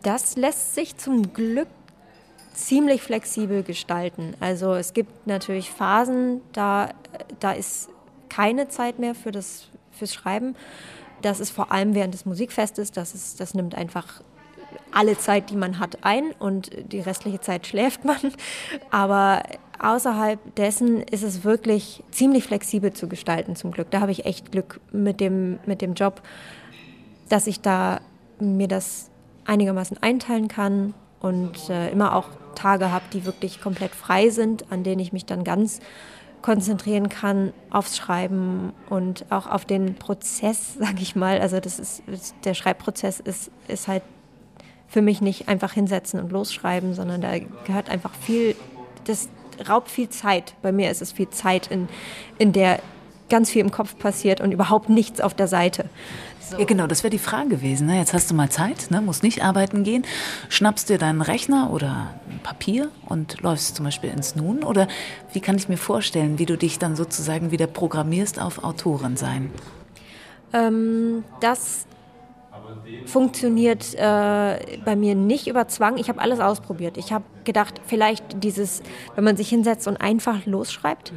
Das 0.03 0.37
lässt 0.37 0.75
sich 0.75 0.97
zum 0.97 1.35
Glück 1.35 1.69
ziemlich 2.55 3.03
flexibel 3.03 3.63
gestalten. 3.63 4.33
Also 4.41 4.73
es 4.73 4.95
gibt 4.95 5.27
natürlich 5.27 5.71
Phasen, 5.71 6.41
da, 6.55 6.95
da 7.41 7.53
ist 7.53 7.91
keine 8.31 8.69
Zeit 8.69 8.99
mehr 8.99 9.15
für 9.15 9.33
das 9.33 9.69
fürs 9.93 10.15
Schreiben. 10.15 10.57
Das 11.21 11.41
ist 11.41 11.51
vor 11.51 11.73
allem 11.73 11.95
während 11.95 12.15
des 12.15 12.25
Musikfestes, 12.25 12.91
das, 12.91 13.15
ist, 13.15 13.39
das 13.39 13.53
nimmt 13.53 13.75
einfach 13.75 14.23
alle 14.97 15.19
Zeit, 15.19 15.51
die 15.51 15.57
man 15.57 15.79
hat, 15.79 15.99
ein 16.03 16.33
und 16.39 16.71
die 16.91 17.01
restliche 17.01 17.41
Zeit 17.41 17.67
schläft 17.67 18.05
man. 18.05 18.17
Aber 18.91 19.43
außerhalb 19.79 20.55
dessen 20.57 21.03
ist 21.03 21.23
es 21.23 21.45
wirklich 21.45 22.03
ziemlich 22.11 22.45
flexibel 22.45 22.93
zu 22.93 23.09
gestalten, 23.09 23.57
zum 23.57 23.73
Glück. 23.73 23.91
Da 23.91 24.01
habe 24.01 24.13
ich 24.13 24.25
echt 24.25 24.53
Glück 24.53 24.81
mit 24.93 25.21
dem, 25.21 25.59
mit 25.67 25.83
dem 25.83 25.95
Job, 25.95 26.23
dass 27.29 27.47
ich 27.47 27.61
da 27.61 28.01
mir 28.41 28.69
das 28.69 29.11
einigermaßen 29.45 30.03
einteilen 30.03 30.49
kann 30.49 30.95
und 31.21 31.69
äh, 31.69 31.91
immer 31.91 32.17
auch 32.17 32.29
Tage 32.55 32.91
habe, 32.91 33.05
die 33.13 33.27
wirklich 33.27 33.61
komplett 33.61 33.95
frei 33.95 34.31
sind, 34.31 34.71
an 34.73 34.83
denen 34.83 35.01
ich 35.01 35.13
mich 35.13 35.27
dann 35.27 35.45
ganz 35.45 35.81
konzentrieren 36.41 37.09
kann 37.09 37.53
aufs 37.71 37.97
Schreiben 37.97 38.73
und 38.89 39.27
auch 39.31 39.47
auf 39.47 39.65
den 39.65 39.97
Prozess, 39.97 40.75
sage 40.79 41.03
ich 41.03 41.17
mal. 41.17 41.39
Also 41.39 41.61
das 41.61 41.79
ist 41.79 42.03
der 42.45 42.55
Schreibprozess 42.55 43.21
ist, 43.21 43.51
ist 43.69 43.89
halt 43.89 44.03
für 44.89 45.03
mich 45.03 45.21
nicht 45.21 45.49
einfach 45.49 45.73
hinsetzen 45.73 46.21
und 46.21 46.33
losschreiben, 46.33 46.95
sondern 46.95 47.21
da 47.21 47.39
gehört 47.67 47.91
einfach 47.91 48.15
viel, 48.15 48.55
das 49.05 49.29
raubt 49.69 49.91
viel 49.91 50.09
Zeit. 50.09 50.55
Bei 50.63 50.73
mir 50.73 50.91
ist 50.91 51.03
es 51.03 51.13
viel 51.13 51.31
Zeit, 51.31 51.69
in, 51.69 51.89
in 52.39 52.53
der 52.53 52.81
ganz 53.29 53.51
viel 53.51 53.61
im 53.61 53.71
Kopf 53.71 53.99
passiert 53.99 54.41
und 54.41 54.53
überhaupt 54.53 54.89
nichts 54.89 55.21
auf 55.21 55.35
der 55.35 55.49
Seite. 55.49 55.87
So. 56.41 56.59
Ja, 56.59 56.65
genau, 56.65 56.87
das 56.87 57.03
wäre 57.03 57.11
die 57.11 57.19
Frage 57.19 57.49
gewesen. 57.49 57.89
Ne? 57.89 57.99
Jetzt 57.99 58.13
hast 58.13 58.31
du 58.31 58.35
mal 58.35 58.49
Zeit, 58.51 58.91
ne? 58.91 59.01
musst 59.01 59.25
nicht 59.25 59.43
arbeiten 59.43 59.83
gehen, 59.83 60.05
schnappst 60.49 60.89
dir 60.89 60.99
deinen 60.99 61.21
Rechner 61.21 61.71
oder 61.73 62.15
ein 62.31 62.39
Papier 62.39 62.91
und 63.07 63.41
läufst 63.41 63.75
zum 63.75 63.85
Beispiel 63.85 64.11
ins 64.11 64.37
Nun? 64.37 64.63
Oder 64.63 64.87
wie 65.33 65.41
kann 65.41 65.57
ich 65.57 65.69
mir 65.69 65.77
vorstellen, 65.77 66.39
wie 66.39 66.47
du 66.47 66.57
dich 66.57 66.79
dann 66.79 66.95
sozusagen 66.95 67.51
wieder 67.51 67.67
programmierst 67.67 68.41
auf 68.41 68.63
Autorin 68.63 69.17
sein? 69.17 69.51
Ähm, 70.53 71.25
das 71.41 71.87
funktioniert 73.07 73.95
äh, 73.95 74.79
bei 74.85 74.97
mir 74.97 75.15
nicht 75.15 75.47
über 75.47 75.69
Zwang. 75.69 75.97
Ich 75.99 76.09
habe 76.09 76.21
alles 76.21 76.41
ausprobiert. 76.41 76.97
Ich 76.97 77.13
habe 77.13 77.25
gedacht, 77.45 77.81
vielleicht 77.87 78.43
dieses, 78.43 78.83
wenn 79.15 79.25
man 79.25 79.37
sich 79.37 79.49
hinsetzt 79.49 79.87
und 79.87 79.97
einfach 79.97 80.47
losschreibt, 80.47 81.13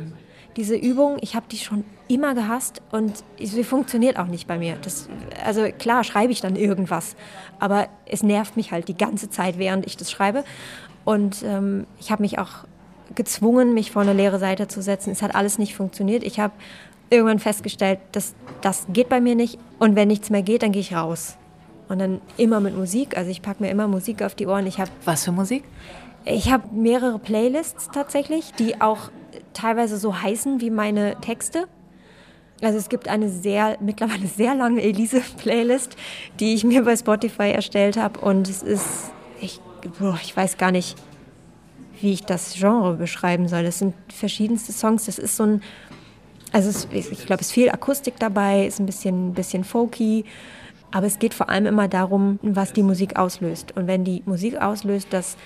diese 0.56 0.76
Übung, 0.76 1.18
ich 1.22 1.36
habe 1.36 1.46
die 1.50 1.58
schon 1.58 1.86
immer 2.08 2.34
gehasst 2.34 2.82
und 2.92 3.24
sie 3.40 3.64
funktioniert 3.64 4.18
auch 4.18 4.26
nicht 4.26 4.48
bei 4.48 4.58
mir. 4.58 4.78
Das, 4.82 5.08
also 5.46 5.68
klar 5.78 6.04
schreibe 6.04 6.32
ich 6.32 6.42
dann 6.42 6.56
irgendwas, 6.56 7.16
aber 7.60 7.88
es 8.06 8.24
nervt 8.24 8.58
mich 8.58 8.72
halt 8.72 8.88
die 8.88 8.98
ganze 8.98 9.30
Zeit, 9.30 9.58
während 9.58 9.86
ich 9.86 9.96
das 9.96 10.12
schreibe. 10.12 10.44
Und 11.06 11.44
ähm, 11.44 11.86
ich 12.00 12.12
habe 12.12 12.24
mich 12.24 12.40
auch 12.40 12.66
gezwungen, 13.16 13.74
mich 13.74 13.92
vor 13.92 14.02
eine 14.02 14.14
leere 14.14 14.40
Seite 14.40 14.68
zu 14.68 14.82
setzen. 14.82 15.12
Es 15.12 15.22
hat 15.22 15.36
alles 15.36 15.58
nicht 15.58 15.76
funktioniert. 15.76 16.24
Ich 16.24 16.40
habe 16.40 16.54
irgendwann 17.10 17.39
festgestellt, 17.39 18.00
dass 18.12 18.36
das 18.62 18.86
geht 18.91 19.10
bei 19.10 19.22
mir 19.22 19.36
nicht. 19.36 19.58
Und 19.80 19.95
wenn 19.95 20.08
nichts 20.08 20.30
mehr 20.30 20.41
geht, 20.41 20.63
dann 20.63 20.72
gehe 20.72 20.82
ich 20.82 20.93
raus. 20.93 21.38
Und 21.88 22.00
dann 22.00 22.22
immer 22.38 22.60
mit 22.60 22.78
Musik. 22.78 23.17
Also 23.17 23.32
ich 23.32 23.41
packe 23.41 23.63
mir 23.63 23.72
immer 23.72 23.88
Musik 23.88 24.22
auf 24.22 24.36
die 24.36 24.48
Ohren. 24.48 24.67
Ich 24.67 24.80
habe 24.80 24.91
Was 25.06 25.26
für 25.26 25.32
Musik? 25.32 25.63
Ich 26.26 26.52
habe 26.52 26.67
mehrere 26.74 27.17
Playlists 27.17 27.89
tatsächlich, 27.91 28.52
die 28.54 28.80
auch 28.82 29.10
teilweise 29.54 29.98
so 29.98 30.22
heißen 30.22 30.62
wie 30.62 30.69
meine 30.69 31.15
Texte. 31.22 31.67
Also 32.62 32.78
es 32.78 32.89
gibt 32.89 33.08
eine 33.08 33.30
sehr, 33.30 33.78
mittlerweile 33.82 34.28
sehr 34.28 34.56
lange 34.56 34.82
Elise-Playlist, 34.82 35.95
die 36.39 36.54
ich 36.54 36.63
mir 36.63 36.84
bei 36.84 36.95
Spotify 36.95 37.52
erstellt 37.52 37.98
habe. 37.98 38.19
Und 38.19 38.50
es 38.50 38.62
ist, 38.62 39.12
ich, 39.41 39.60
boah, 40.00 40.19
ich 40.22 40.36
weiß 40.36 40.58
gar 40.58 40.72
nicht, 40.72 40.95
wie 42.02 42.13
ich 42.13 42.24
das 42.24 42.54
Genre 42.54 42.93
beschreiben 42.95 43.48
soll. 43.48 43.65
Es 43.65 43.80
sind 43.80 43.93
verschiedenste 44.13 44.72
Songs. 44.72 45.06
Das 45.06 45.19
ist 45.19 45.36
so 45.36 45.43
ein, 45.43 45.62
also 46.52 46.70
es, 46.70 46.88
ich 46.92 47.26
glaube, 47.26 47.42
es 47.42 47.48
ist 47.48 47.54
viel 47.54 47.70
Akustik 47.70 48.16
dabei, 48.20 48.66
ist 48.66 48.80
ein 48.80 48.86
bisschen, 48.86 49.34
bisschen 49.34 49.64
folky. 49.64 50.26
Aber 50.92 51.06
es 51.06 51.20
geht 51.20 51.34
vor 51.34 51.50
allem 51.50 51.68
immer 51.68 51.88
darum, 51.88 52.40
was 52.42 52.74
die 52.74 52.82
Musik 52.82 53.18
auslöst. 53.18 53.76
Und 53.76 53.88
wenn 53.88 54.04
die 54.04 54.24
Musik 54.26 54.60
auslöst, 54.60 55.14
dass, 55.14 55.38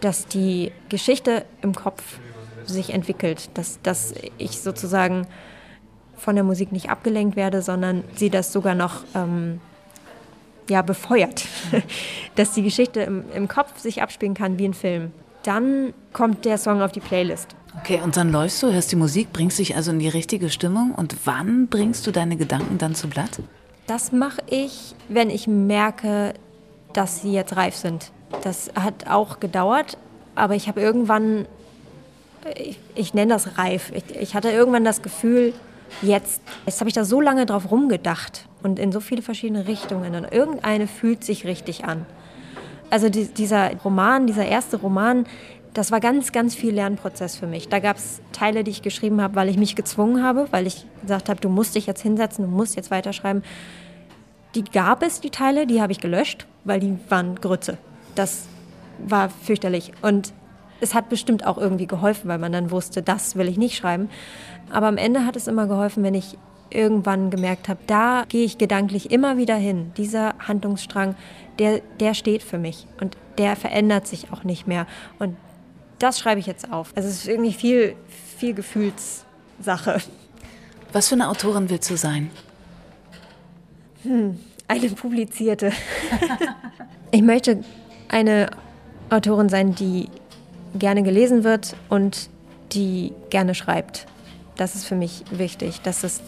dass 0.00 0.26
die 0.26 0.72
Geschichte 0.88 1.44
im 1.60 1.74
Kopf 1.74 2.18
sich 2.64 2.94
entwickelt, 2.94 3.50
dass, 3.54 3.80
dass 3.82 4.14
ich 4.38 4.60
sozusagen 4.60 5.26
von 6.16 6.34
der 6.34 6.44
Musik 6.44 6.72
nicht 6.72 6.90
abgelenkt 6.90 7.36
werde, 7.36 7.62
sondern 7.62 8.04
sie 8.16 8.30
das 8.30 8.52
sogar 8.52 8.74
noch 8.74 9.04
ähm, 9.14 9.60
ja, 10.68 10.82
befeuert, 10.82 11.44
dass 12.34 12.52
die 12.52 12.62
Geschichte 12.62 13.00
im, 13.00 13.24
im 13.32 13.48
Kopf 13.48 13.78
sich 13.78 14.02
abspielen 14.02 14.34
kann 14.34 14.58
wie 14.58 14.66
ein 14.66 14.74
Film. 14.74 15.12
Dann 15.42 15.94
kommt 16.12 16.44
der 16.44 16.58
Song 16.58 16.82
auf 16.82 16.92
die 16.92 17.00
Playlist. 17.00 17.54
Okay, 17.76 18.00
und 18.02 18.16
dann 18.16 18.32
läufst 18.32 18.62
du, 18.62 18.72
hörst 18.72 18.90
die 18.92 18.96
Musik, 18.96 19.32
bringst 19.32 19.58
dich 19.58 19.76
also 19.76 19.90
in 19.90 19.98
die 19.98 20.08
richtige 20.08 20.50
Stimmung. 20.50 20.94
Und 20.94 21.14
wann 21.26 21.68
bringst 21.68 22.06
du 22.06 22.10
deine 22.10 22.36
Gedanken 22.36 22.78
dann 22.78 22.94
zu 22.94 23.08
Blatt? 23.08 23.40
Das 23.86 24.12
mache 24.12 24.42
ich, 24.48 24.94
wenn 25.08 25.30
ich 25.30 25.46
merke, 25.46 26.34
dass 26.92 27.22
sie 27.22 27.32
jetzt 27.32 27.56
reif 27.56 27.74
sind. 27.74 28.10
Das 28.42 28.70
hat 28.74 29.08
auch 29.08 29.40
gedauert, 29.40 29.96
aber 30.34 30.54
ich 30.54 30.68
habe 30.68 30.80
irgendwann, 30.80 31.46
ich, 32.56 32.78
ich 32.94 33.14
nenne 33.14 33.32
das 33.32 33.56
reif, 33.58 33.90
ich, 33.94 34.04
ich, 34.14 34.34
hatte 34.34 34.50
irgendwann 34.50 34.84
das 34.84 35.00
Gefühl, 35.00 35.54
jetzt, 36.02 36.42
jetzt 36.66 36.80
habe 36.80 36.88
ich 36.88 36.94
da 36.94 37.04
so 37.04 37.20
lange 37.20 37.46
drauf 37.46 37.70
rumgedacht 37.70 38.46
und 38.62 38.78
in 38.78 38.92
so 38.92 39.00
viele 39.00 39.22
verschiedene 39.22 39.66
Richtungen 39.66 40.14
und 40.14 40.24
irgendeine 40.30 40.86
fühlt 40.86 41.24
sich 41.24 41.46
richtig 41.46 41.84
an. 41.84 42.04
Also 42.90 43.08
die, 43.08 43.26
dieser 43.26 43.74
Roman, 43.76 44.26
dieser 44.26 44.46
erste 44.46 44.78
Roman, 44.78 45.26
das 45.74 45.90
war 45.90 46.00
ganz, 46.00 46.32
ganz 46.32 46.54
viel 46.54 46.74
Lernprozess 46.74 47.36
für 47.36 47.46
mich. 47.46 47.68
Da 47.68 47.78
gab 47.78 47.96
es 47.96 48.20
Teile, 48.32 48.64
die 48.64 48.70
ich 48.70 48.82
geschrieben 48.82 49.20
habe, 49.20 49.34
weil 49.36 49.48
ich 49.48 49.56
mich 49.56 49.76
gezwungen 49.76 50.22
habe, 50.22 50.48
weil 50.50 50.66
ich 50.66 50.86
gesagt 51.02 51.28
habe, 51.28 51.40
du 51.40 51.48
musst 51.48 51.74
dich 51.74 51.86
jetzt 51.86 52.02
hinsetzen, 52.02 52.44
du 52.44 52.50
musst 52.50 52.76
jetzt 52.76 52.90
weiterschreiben. 52.90 53.42
Die 54.54 54.64
gab 54.64 55.02
es, 55.02 55.20
die 55.20 55.30
Teile, 55.30 55.66
die 55.66 55.80
habe 55.80 55.92
ich 55.92 56.00
gelöscht, 56.00 56.46
weil 56.64 56.80
die 56.80 56.98
waren 57.08 57.36
Grütze. 57.36 57.78
Das 58.14 58.46
war 58.98 59.28
fürchterlich. 59.28 59.92
Und 60.02 60.32
es 60.80 60.94
hat 60.94 61.08
bestimmt 61.08 61.46
auch 61.46 61.58
irgendwie 61.58 61.86
geholfen, 61.86 62.28
weil 62.28 62.38
man 62.38 62.52
dann 62.52 62.70
wusste, 62.70 63.02
das 63.02 63.36
will 63.36 63.48
ich 63.48 63.58
nicht 63.58 63.76
schreiben. 63.76 64.08
Aber 64.70 64.86
am 64.86 64.96
Ende 64.96 65.26
hat 65.26 65.36
es 65.36 65.46
immer 65.46 65.66
geholfen, 65.66 66.02
wenn 66.02 66.14
ich 66.14 66.38
irgendwann 66.70 67.30
gemerkt 67.30 67.68
habe, 67.68 67.80
da 67.86 68.24
gehe 68.28 68.44
ich 68.44 68.58
gedanklich 68.58 69.10
immer 69.10 69.36
wieder 69.36 69.56
hin. 69.56 69.92
Dieser 69.96 70.34
Handlungsstrang, 70.38 71.14
der, 71.58 71.80
der 72.00 72.14
steht 72.14 72.42
für 72.42 72.58
mich 72.58 72.86
und 73.00 73.16
der 73.38 73.56
verändert 73.56 74.06
sich 74.06 74.32
auch 74.32 74.44
nicht 74.44 74.66
mehr. 74.66 74.86
Und 75.18 75.36
das 75.98 76.18
schreibe 76.18 76.40
ich 76.40 76.46
jetzt 76.46 76.72
auf. 76.72 76.92
Also 76.94 77.08
es 77.08 77.16
ist 77.16 77.28
irgendwie 77.28 77.52
viel, 77.52 77.96
viel 78.38 78.54
Gefühlssache. 78.54 80.00
Was 80.92 81.08
für 81.08 81.14
eine 81.14 81.28
Autorin 81.28 81.68
willst 81.70 81.90
du 81.90 81.96
sein? 81.96 82.30
Hm, 84.02 84.38
eine 84.68 84.88
publizierte. 84.90 85.72
ich 87.10 87.22
möchte 87.22 87.62
eine 88.08 88.50
Autorin 89.10 89.48
sein, 89.48 89.74
die 89.74 90.08
gerne 90.78 91.02
gelesen 91.02 91.44
wird 91.44 91.74
und 91.88 92.30
die 92.72 93.12
gerne 93.30 93.54
schreibt. 93.54 94.06
Das 94.56 94.74
ist 94.74 94.86
für 94.86 94.96
mich 94.96 95.24
wichtig, 95.30 95.80
dass 95.82 96.04
es 96.04 96.20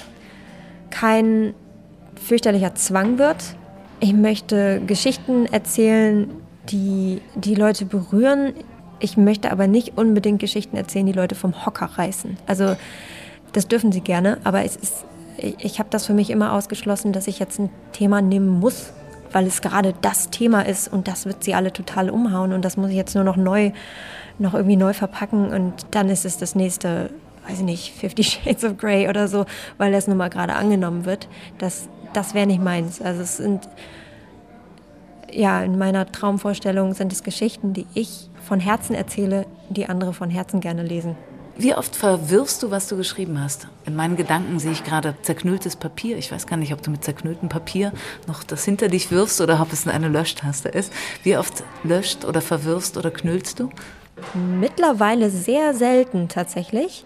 kein 0.90 1.54
fürchterlicher 2.16 2.74
Zwang 2.74 3.18
wird. 3.18 3.36
Ich 4.00 4.12
möchte 4.12 4.80
Geschichten 4.86 5.46
erzählen, 5.46 6.30
die 6.70 7.20
die 7.34 7.54
Leute 7.54 7.84
berühren. 7.84 8.54
Ich 9.00 9.16
möchte 9.16 9.50
aber 9.50 9.66
nicht 9.66 9.96
unbedingt 9.96 10.38
Geschichten 10.40 10.76
erzählen, 10.76 11.06
die 11.06 11.12
Leute 11.12 11.34
vom 11.34 11.64
Hocker 11.64 11.86
reißen. 11.96 12.36
Also 12.46 12.76
das 13.52 13.66
dürfen 13.66 13.92
sie 13.92 14.02
gerne, 14.02 14.38
aber 14.44 14.64
es 14.64 14.76
ist, 14.76 15.04
ich 15.38 15.78
habe 15.78 15.88
das 15.90 16.06
für 16.06 16.12
mich 16.12 16.30
immer 16.30 16.52
ausgeschlossen, 16.52 17.12
dass 17.12 17.26
ich 17.26 17.38
jetzt 17.38 17.58
ein 17.58 17.70
Thema 17.92 18.20
nehmen 18.20 18.60
muss, 18.60 18.92
weil 19.32 19.46
es 19.46 19.62
gerade 19.62 19.94
das 20.02 20.30
Thema 20.30 20.62
ist 20.62 20.92
und 20.92 21.08
das 21.08 21.24
wird 21.24 21.42
sie 21.42 21.54
alle 21.54 21.72
total 21.72 22.10
umhauen 22.10 22.52
und 22.52 22.64
das 22.64 22.76
muss 22.76 22.90
ich 22.90 22.96
jetzt 22.96 23.14
nur 23.14 23.24
noch 23.24 23.36
neu, 23.36 23.72
noch 24.38 24.54
irgendwie 24.54 24.76
neu 24.76 24.92
verpacken 24.92 25.50
und 25.50 25.86
dann 25.90 26.08
ist 26.10 26.24
es 26.24 26.36
das 26.36 26.54
nächste, 26.54 27.10
weiß 27.48 27.58
ich 27.58 27.64
nicht, 27.64 27.94
Fifty 27.94 28.22
Shades 28.24 28.64
of 28.64 28.76
Grey 28.76 29.08
oder 29.08 29.28
so, 29.28 29.46
weil 29.78 29.92
das 29.92 30.06
nun 30.06 30.18
mal 30.18 30.30
gerade 30.30 30.54
angenommen 30.54 31.06
wird. 31.06 31.26
Das, 31.58 31.88
das 32.12 32.34
wäre 32.34 32.46
nicht 32.46 32.62
meins. 32.62 33.00
Also 33.00 33.22
es 33.22 33.38
sind 33.38 33.68
ja, 35.32 35.62
in 35.62 35.78
meiner 35.78 36.10
Traumvorstellung 36.10 36.94
sind 36.94 37.12
es 37.12 37.22
Geschichten, 37.22 37.72
die 37.72 37.86
ich 37.94 38.29
von 38.50 38.58
Herzen 38.58 38.96
erzähle, 38.96 39.46
die 39.68 39.88
andere 39.88 40.12
von 40.12 40.28
Herzen 40.28 40.60
gerne 40.60 40.82
lesen. 40.82 41.14
Wie 41.56 41.72
oft 41.72 41.94
verwirfst 41.94 42.60
du, 42.64 42.72
was 42.72 42.88
du 42.88 42.96
geschrieben 42.96 43.40
hast? 43.40 43.68
In 43.86 43.94
meinen 43.94 44.16
Gedanken 44.16 44.58
sehe 44.58 44.72
ich 44.72 44.82
gerade 44.82 45.14
zerknülltes 45.22 45.76
Papier. 45.76 46.18
Ich 46.18 46.32
weiß 46.32 46.48
gar 46.48 46.56
nicht, 46.56 46.72
ob 46.72 46.82
du 46.82 46.90
mit 46.90 47.04
zerknülltem 47.04 47.48
Papier 47.48 47.92
noch 48.26 48.42
das 48.42 48.64
hinter 48.64 48.88
dich 48.88 49.12
wirfst 49.12 49.40
oder 49.40 49.62
ob 49.62 49.72
es 49.72 49.86
eine 49.86 50.08
Löschtaste 50.08 50.68
ist. 50.68 50.92
Wie 51.22 51.36
oft 51.36 51.62
löscht 51.84 52.24
oder 52.24 52.40
verwirfst 52.40 52.96
oder 52.96 53.12
knüllst 53.12 53.60
du? 53.60 53.70
Mittlerweile 54.34 55.30
sehr 55.30 55.72
selten 55.72 56.26
tatsächlich, 56.28 57.04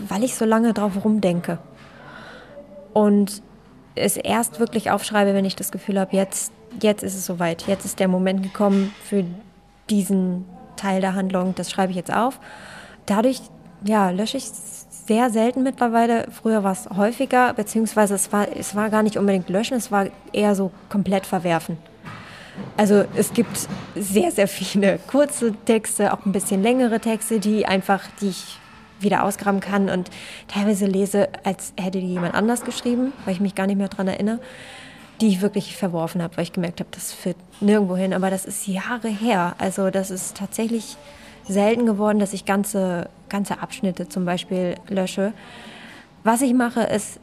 weil 0.00 0.24
ich 0.24 0.34
so 0.34 0.44
lange 0.44 0.74
drauf 0.74 1.04
rumdenke. 1.04 1.60
Und 2.94 3.42
es 3.94 4.16
erst 4.16 4.58
wirklich 4.58 4.90
aufschreibe, 4.90 5.34
wenn 5.34 5.44
ich 5.44 5.54
das 5.54 5.70
Gefühl 5.70 6.00
habe, 6.00 6.16
jetzt 6.16 6.50
jetzt 6.82 7.04
ist 7.04 7.14
es 7.14 7.26
soweit, 7.26 7.68
jetzt 7.68 7.84
ist 7.84 8.00
der 8.00 8.08
Moment 8.08 8.42
gekommen 8.42 8.92
für 9.04 9.24
diesen 9.88 10.46
Teil 10.80 11.00
der 11.00 11.14
Handlung, 11.14 11.54
das 11.54 11.70
schreibe 11.70 11.90
ich 11.90 11.96
jetzt 11.96 12.12
auf. 12.12 12.40
Dadurch 13.06 13.40
ja, 13.84 14.10
lösche 14.10 14.36
ich 14.36 14.44
sehr 14.44 15.30
selten 15.30 15.62
mittlerweile. 15.62 16.26
Früher 16.30 16.62
war 16.64 16.72
es 16.72 16.88
häufiger, 16.96 17.54
beziehungsweise 17.54 18.14
es 18.14 18.32
war, 18.32 18.46
es 18.56 18.74
war 18.74 18.90
gar 18.90 19.02
nicht 19.02 19.16
unbedingt 19.16 19.48
löschen, 19.48 19.76
es 19.76 19.90
war 19.90 20.06
eher 20.32 20.54
so 20.54 20.70
komplett 20.88 21.26
verwerfen. 21.26 21.78
Also 22.76 23.04
es 23.16 23.32
gibt 23.32 23.68
sehr, 23.94 24.30
sehr 24.30 24.48
viele 24.48 24.98
kurze 25.06 25.52
Texte, 25.64 26.12
auch 26.12 26.26
ein 26.26 26.32
bisschen 26.32 26.62
längere 26.62 27.00
Texte, 27.00 27.40
die 27.40 27.66
einfach, 27.66 28.02
die 28.20 28.28
ich 28.28 28.58
wieder 29.00 29.24
ausgraben 29.24 29.60
kann 29.60 29.88
und 29.88 30.10
teilweise 30.46 30.84
lese, 30.84 31.28
als 31.42 31.72
hätte 31.78 32.00
die 32.00 32.08
jemand 32.08 32.34
anders 32.34 32.64
geschrieben, 32.64 33.12
weil 33.24 33.32
ich 33.34 33.40
mich 33.40 33.54
gar 33.54 33.66
nicht 33.66 33.78
mehr 33.78 33.88
daran 33.88 34.08
erinnere 34.08 34.40
die 35.20 35.28
ich 35.28 35.40
wirklich 35.42 35.76
verworfen 35.76 36.22
habe, 36.22 36.36
weil 36.36 36.44
ich 36.44 36.52
gemerkt 36.52 36.80
habe, 36.80 36.90
das 36.92 37.12
führt 37.12 37.36
nirgendwo 37.60 37.96
hin. 37.96 38.14
Aber 38.14 38.30
das 38.30 38.44
ist 38.44 38.66
Jahre 38.66 39.08
her. 39.08 39.54
Also 39.58 39.90
das 39.90 40.10
ist 40.10 40.36
tatsächlich 40.36 40.96
selten 41.46 41.86
geworden, 41.86 42.18
dass 42.18 42.32
ich 42.32 42.44
ganze, 42.44 43.08
ganze 43.28 43.60
Abschnitte 43.60 44.08
zum 44.08 44.24
Beispiel 44.24 44.76
lösche. 44.88 45.32
Was 46.24 46.42
ich 46.42 46.54
mache, 46.54 46.82
ist, 46.82 47.20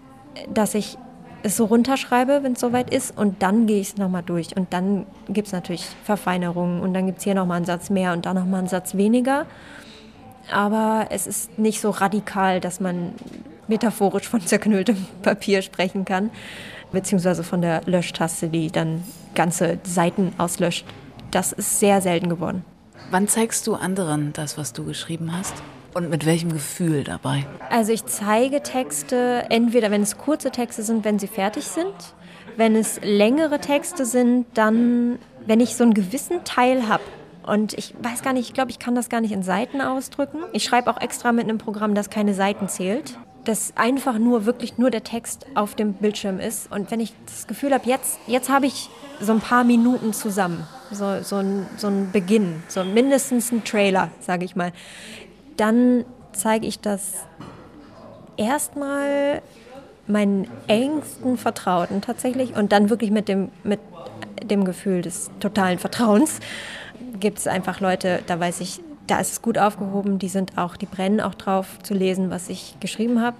dass 0.53 0.75
ich 0.75 0.97
es 1.43 1.57
so 1.57 1.65
runterschreibe, 1.65 2.43
wenn 2.43 2.53
es 2.53 2.59
soweit 2.59 2.93
ist, 2.93 3.17
und 3.17 3.41
dann 3.41 3.67
gehe 3.67 3.79
ich 3.79 3.89
es 3.89 3.97
nochmal 3.97 4.23
durch. 4.23 4.55
Und 4.55 4.73
dann 4.73 5.05
gibt 5.29 5.47
es 5.47 5.53
natürlich 5.53 5.85
Verfeinerungen 6.03 6.81
und 6.81 6.93
dann 6.93 7.05
gibt 7.05 7.19
es 7.19 7.23
hier 7.23 7.35
nochmal 7.35 7.57
einen 7.57 7.65
Satz 7.65 7.89
mehr 7.89 8.13
und 8.13 8.25
da 8.25 8.33
nochmal 8.33 8.59
einen 8.59 8.67
Satz 8.67 8.95
weniger. 8.95 9.45
Aber 10.51 11.07
es 11.09 11.27
ist 11.27 11.59
nicht 11.59 11.81
so 11.81 11.89
radikal, 11.89 12.59
dass 12.59 12.79
man 12.79 13.13
metaphorisch 13.67 14.27
von 14.27 14.41
zerknülltem 14.41 14.97
Papier 15.21 15.61
sprechen 15.61 16.05
kann, 16.05 16.31
beziehungsweise 16.91 17.43
von 17.43 17.61
der 17.61 17.81
Löschtaste, 17.85 18.49
die 18.49 18.71
dann 18.71 19.03
ganze 19.35 19.79
Seiten 19.83 20.33
auslöscht. 20.37 20.85
Das 21.31 21.51
ist 21.51 21.79
sehr 21.79 22.01
selten 22.01 22.29
geworden. 22.29 22.63
Wann 23.11 23.27
zeigst 23.27 23.67
du 23.67 23.75
anderen 23.75 24.33
das, 24.33 24.57
was 24.57 24.73
du 24.73 24.83
geschrieben 24.83 25.35
hast? 25.37 25.53
Und 25.93 26.09
mit 26.09 26.25
welchem 26.25 26.51
Gefühl 26.51 27.03
dabei? 27.03 27.45
Also 27.69 27.91
ich 27.91 28.05
zeige 28.05 28.61
Texte 28.61 29.45
entweder, 29.49 29.89
wenn 29.91 30.01
es 30.01 30.17
kurze 30.17 30.51
Texte 30.51 30.83
sind, 30.83 31.05
wenn 31.05 31.17
sie 31.17 31.27
fertig 31.27 31.65
sind. 31.65 31.93
Wenn 32.55 32.75
es 32.75 32.99
längere 33.01 33.59
Texte 33.59 34.05
sind, 34.05 34.45
dann, 34.53 35.19
wenn 35.45 35.59
ich 35.59 35.75
so 35.75 35.83
einen 35.83 35.93
gewissen 35.93 36.43
Teil 36.43 36.87
habe. 36.87 37.03
Und 37.45 37.73
ich 37.73 37.95
weiß 38.01 38.23
gar 38.23 38.33
nicht, 38.33 38.47
ich 38.47 38.53
glaube, 38.53 38.71
ich 38.71 38.79
kann 38.79 38.93
das 38.93 39.09
gar 39.09 39.21
nicht 39.21 39.31
in 39.31 39.41
Seiten 39.41 39.79
ausdrücken. 39.79 40.39
Ich 40.51 40.63
schreibe 40.63 40.91
auch 40.91 40.99
extra 40.99 41.31
mit 41.31 41.45
einem 41.45 41.57
Programm, 41.57 41.95
das 41.95 42.09
keine 42.09 42.33
Seiten 42.33 42.67
zählt. 42.67 43.17
Das 43.47 43.71
einfach 43.77 44.19
nur, 44.19 44.45
wirklich 44.45 44.77
nur 44.77 44.91
der 44.91 45.05
Text 45.05 45.45
auf 45.55 45.73
dem 45.73 45.93
Bildschirm 45.93 46.37
ist. 46.41 46.69
Und 46.69 46.91
wenn 46.91 46.99
ich 46.99 47.13
das 47.25 47.47
Gefühl 47.47 47.73
habe, 47.73 47.87
jetzt, 47.87 48.19
jetzt 48.27 48.49
habe 48.49 48.65
ich 48.65 48.89
so 49.21 49.31
ein 49.31 49.39
paar 49.39 49.63
Minuten 49.63 50.11
zusammen, 50.11 50.67
so, 50.91 51.21
so, 51.23 51.37
ein, 51.37 51.65
so 51.77 51.87
ein 51.87 52.11
Beginn, 52.11 52.61
so 52.67 52.83
mindestens 52.83 53.53
ein 53.53 53.63
Trailer, 53.63 54.09
sage 54.19 54.43
ich 54.43 54.57
mal, 54.57 54.73
dann 55.55 56.03
zeige 56.33 56.67
ich 56.67 56.81
das 56.81 57.13
erstmal 58.35 59.41
meinen 60.07 60.49
engsten 60.67 61.37
Vertrauten 61.37 62.01
tatsächlich 62.01 62.53
und 62.53 62.73
dann 62.73 62.89
wirklich 62.89 63.11
mit 63.11 63.29
dem, 63.29 63.49
mit 63.63 63.79
dem 64.43 64.65
Gefühl 64.65 65.01
des 65.01 65.31
totalen 65.39 65.79
Vertrauens 65.79 66.41
gibt 67.21 67.39
es 67.39 67.47
einfach 67.47 67.79
Leute, 67.79 68.19
da 68.27 68.39
weiß 68.39 68.59
ich, 68.59 68.81
da 69.07 69.19
ist 69.19 69.31
es 69.31 69.41
gut 69.41 69.57
aufgehoben, 69.57 70.19
die 70.19 70.29
sind 70.29 70.57
auch, 70.57 70.77
die 70.77 70.85
brennen 70.85 71.21
auch 71.21 71.33
drauf 71.33 71.79
zu 71.83 71.93
lesen, 71.93 72.29
was 72.29 72.49
ich 72.49 72.75
geschrieben 72.79 73.21
habe 73.21 73.37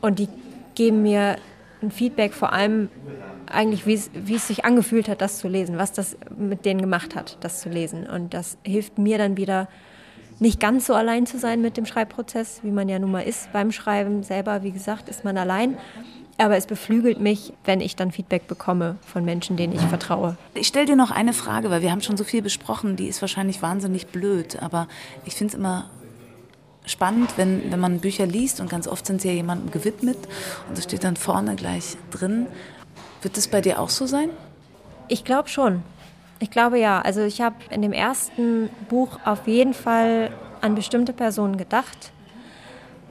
und 0.00 0.18
die 0.18 0.28
geben 0.74 1.02
mir 1.02 1.36
ein 1.82 1.90
Feedback 1.90 2.32
vor 2.32 2.52
allem 2.52 2.88
eigentlich, 3.50 3.86
wie 3.86 3.94
es, 3.94 4.48
sich 4.48 4.64
angefühlt 4.64 5.08
hat, 5.08 5.20
das 5.20 5.38
zu 5.38 5.48
lesen, 5.48 5.76
was 5.76 5.92
das 5.92 6.16
mit 6.36 6.64
denen 6.64 6.80
gemacht 6.80 7.14
hat, 7.14 7.36
das 7.40 7.60
zu 7.60 7.68
lesen 7.68 8.06
und 8.06 8.32
das 8.34 8.56
hilft 8.64 8.98
mir 8.98 9.18
dann 9.18 9.36
wieder 9.36 9.68
nicht 10.40 10.60
ganz 10.60 10.86
so 10.86 10.94
allein 10.94 11.26
zu 11.26 11.38
sein 11.38 11.60
mit 11.60 11.76
dem 11.76 11.86
Schreibprozess, 11.86 12.60
wie 12.62 12.70
man 12.70 12.88
ja 12.88 12.98
nun 12.98 13.12
mal 13.12 13.20
ist 13.20 13.52
beim 13.52 13.70
Schreiben 13.70 14.22
selber. 14.22 14.62
Wie 14.62 14.72
gesagt, 14.72 15.08
ist 15.08 15.24
man 15.24 15.38
allein. 15.38 15.78
Aber 16.36 16.56
es 16.56 16.66
beflügelt 16.66 17.20
mich, 17.20 17.52
wenn 17.64 17.80
ich 17.80 17.94
dann 17.94 18.10
Feedback 18.10 18.48
bekomme 18.48 18.96
von 19.06 19.24
Menschen, 19.24 19.56
denen 19.56 19.72
ich 19.72 19.80
vertraue. 19.82 20.36
Ich 20.54 20.66
stelle 20.66 20.86
dir 20.86 20.96
noch 20.96 21.12
eine 21.12 21.32
Frage, 21.32 21.70
weil 21.70 21.80
wir 21.80 21.92
haben 21.92 22.02
schon 22.02 22.16
so 22.16 22.24
viel 22.24 22.42
besprochen, 22.42 22.96
die 22.96 23.06
ist 23.06 23.20
wahrscheinlich 23.20 23.62
wahnsinnig 23.62 24.08
blöd, 24.08 24.60
aber 24.60 24.88
ich 25.24 25.34
finde 25.34 25.52
es 25.52 25.58
immer 25.58 25.90
spannend, 26.86 27.34
wenn, 27.36 27.70
wenn 27.70 27.80
man 27.80 28.00
Bücher 28.00 28.26
liest 28.26 28.60
und 28.60 28.68
ganz 28.68 28.88
oft 28.88 29.06
sind 29.06 29.20
sie 29.20 29.28
ja 29.28 29.34
jemandem 29.34 29.70
gewidmet 29.70 30.18
und 30.68 30.76
das 30.76 30.84
steht 30.84 31.04
dann 31.04 31.16
vorne 31.16 31.54
gleich 31.54 31.96
drin. 32.10 32.46
Wird 33.22 33.38
es 33.38 33.48
bei 33.48 33.60
dir 33.60 33.80
auch 33.80 33.88
so 33.88 34.06
sein? 34.06 34.30
Ich 35.08 35.24
glaube 35.24 35.48
schon. 35.48 35.82
Ich 36.40 36.50
glaube 36.50 36.78
ja. 36.78 37.00
Also 37.00 37.22
ich 37.22 37.40
habe 37.40 37.56
in 37.70 37.80
dem 37.80 37.92
ersten 37.92 38.68
Buch 38.88 39.18
auf 39.24 39.46
jeden 39.46 39.72
Fall 39.72 40.30
an 40.60 40.74
bestimmte 40.74 41.12
Personen 41.12 41.56
gedacht, 41.56 42.12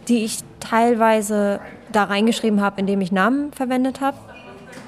die 0.07 0.23
ich 0.23 0.39
teilweise 0.59 1.59
da 1.93 2.05
reingeschrieben 2.05 2.61
habe, 2.61 2.81
indem 2.81 3.01
ich 3.01 3.11
Namen 3.11 3.53
verwendet 3.53 4.01
habe. 4.01 4.17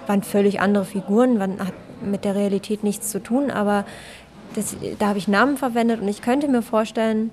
Waren 0.08 0.24
völlig 0.24 0.60
andere 0.60 0.86
Figuren, 0.86 1.39
waren, 1.39 1.60
hat 1.60 1.74
mit 2.02 2.26
der 2.26 2.36
Realität 2.36 2.84
nichts 2.84 3.10
zu 3.10 3.22
tun, 3.22 3.50
aber 3.52 3.86
das, 4.56 4.76
da 5.00 5.08
habe 5.08 5.18
ich 5.18 5.28
Namen 5.28 5.58
verwendet 5.58 6.02
und 6.02 6.08
ich 6.08 6.22
könnte 6.22 6.48
mir 6.48 6.62
vorstellen, 6.62 7.32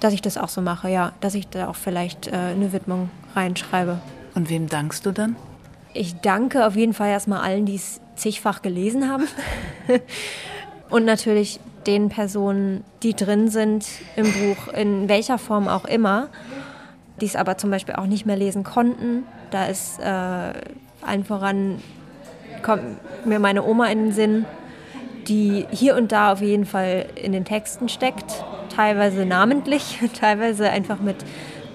dass 0.00 0.12
ich 0.12 0.22
das 0.22 0.36
auch 0.36 0.48
so 0.48 0.60
mache, 0.60 0.90
ja, 0.90 1.12
dass 1.20 1.34
ich 1.34 1.48
da 1.48 1.68
auch 1.68 1.76
vielleicht 1.76 2.28
äh, 2.28 2.32
eine 2.32 2.72
Widmung 2.72 3.10
reinschreibe. 3.34 4.00
Und 4.34 4.50
wem 4.50 4.68
dankst 4.68 5.06
du 5.06 5.12
dann? 5.12 5.36
Ich 5.92 6.16
danke 6.16 6.66
auf 6.66 6.74
jeden 6.74 6.92
Fall 6.92 7.10
erstmal 7.10 7.40
allen, 7.40 7.66
die 7.66 7.76
es 7.76 8.00
zigfach 8.16 8.62
gelesen 8.62 9.08
haben. 9.08 9.28
Und 10.90 11.04
natürlich 11.04 11.60
den 11.86 12.08
Personen, 12.08 12.84
die 13.02 13.14
drin 13.14 13.48
sind 13.48 13.86
im 14.16 14.24
Buch, 14.24 14.72
in 14.72 15.08
welcher 15.08 15.38
Form 15.38 15.68
auch 15.68 15.84
immer, 15.84 16.28
die 17.20 17.26
es 17.26 17.36
aber 17.36 17.56
zum 17.56 17.70
Beispiel 17.70 17.94
auch 17.94 18.06
nicht 18.06 18.26
mehr 18.26 18.36
lesen 18.36 18.64
konnten. 18.64 19.24
Da 19.50 19.66
ist 19.66 20.00
äh, 20.00 20.04
allen 20.04 21.24
voran, 21.24 21.80
kommt 22.62 22.82
mir 23.26 23.38
meine 23.38 23.64
Oma 23.64 23.86
in 23.86 24.06
den 24.06 24.12
Sinn, 24.12 24.44
die 25.28 25.66
hier 25.70 25.96
und 25.96 26.12
da 26.12 26.32
auf 26.32 26.40
jeden 26.40 26.66
Fall 26.66 27.06
in 27.14 27.32
den 27.32 27.44
Texten 27.44 27.88
steckt, 27.88 28.44
teilweise 28.74 29.24
namentlich, 29.24 30.00
teilweise 30.18 30.70
einfach 30.70 31.00
mit, 31.00 31.16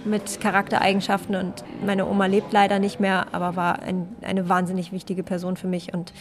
mit 0.05 0.41
Charaktereigenschaften. 0.41 1.35
Und 1.35 1.63
meine 1.85 2.05
Oma 2.05 2.25
lebt 2.25 2.51
leider 2.51 2.79
nicht 2.79 2.99
mehr, 2.99 3.27
aber 3.31 3.55
war 3.55 3.81
ein, 3.81 4.07
eine 4.21 4.49
wahnsinnig 4.49 4.91
wichtige 4.91 5.23
Person 5.23 5.57
für 5.57 5.67
mich 5.67 5.93
und 5.93 6.13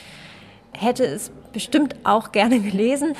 hätte 0.72 1.04
es 1.04 1.30
bestimmt 1.52 1.96
auch 2.04 2.32
gerne 2.32 2.60
gelesen. 2.60 3.14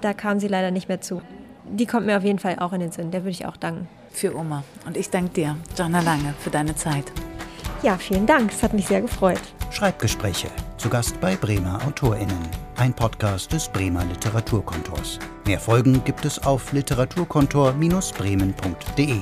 da 0.00 0.12
kam 0.12 0.38
sie 0.38 0.48
leider 0.48 0.70
nicht 0.70 0.88
mehr 0.88 1.00
zu. 1.00 1.22
Die 1.68 1.86
kommt 1.86 2.06
mir 2.06 2.16
auf 2.16 2.24
jeden 2.24 2.38
Fall 2.38 2.58
auch 2.60 2.72
in 2.72 2.80
den 2.80 2.92
Sinn. 2.92 3.10
Der 3.10 3.22
würde 3.22 3.30
ich 3.30 3.46
auch 3.46 3.56
danken. 3.56 3.88
Für 4.16 4.34
Oma. 4.34 4.64
Und 4.86 4.96
ich 4.96 5.10
danke 5.10 5.34
dir, 5.34 5.58
Jana 5.76 6.00
Lange, 6.00 6.32
für 6.40 6.48
deine 6.48 6.74
Zeit. 6.74 7.12
Ja, 7.82 7.98
vielen 7.98 8.26
Dank. 8.26 8.50
Es 8.50 8.62
hat 8.62 8.72
mich 8.72 8.86
sehr 8.86 9.02
gefreut. 9.02 9.42
Schreibgespräche. 9.70 10.48
Zu 10.78 10.88
Gast 10.88 11.20
bei 11.20 11.36
Bremer 11.36 11.78
AutorInnen. 11.86 12.48
Ein 12.76 12.94
Podcast 12.94 13.52
des 13.52 13.68
Bremer 13.68 14.06
Literaturkontors. 14.06 15.18
Mehr 15.44 15.60
Folgen 15.60 16.02
gibt 16.04 16.24
es 16.24 16.42
auf 16.46 16.72
literaturkontor-bremen.de. 16.72 19.20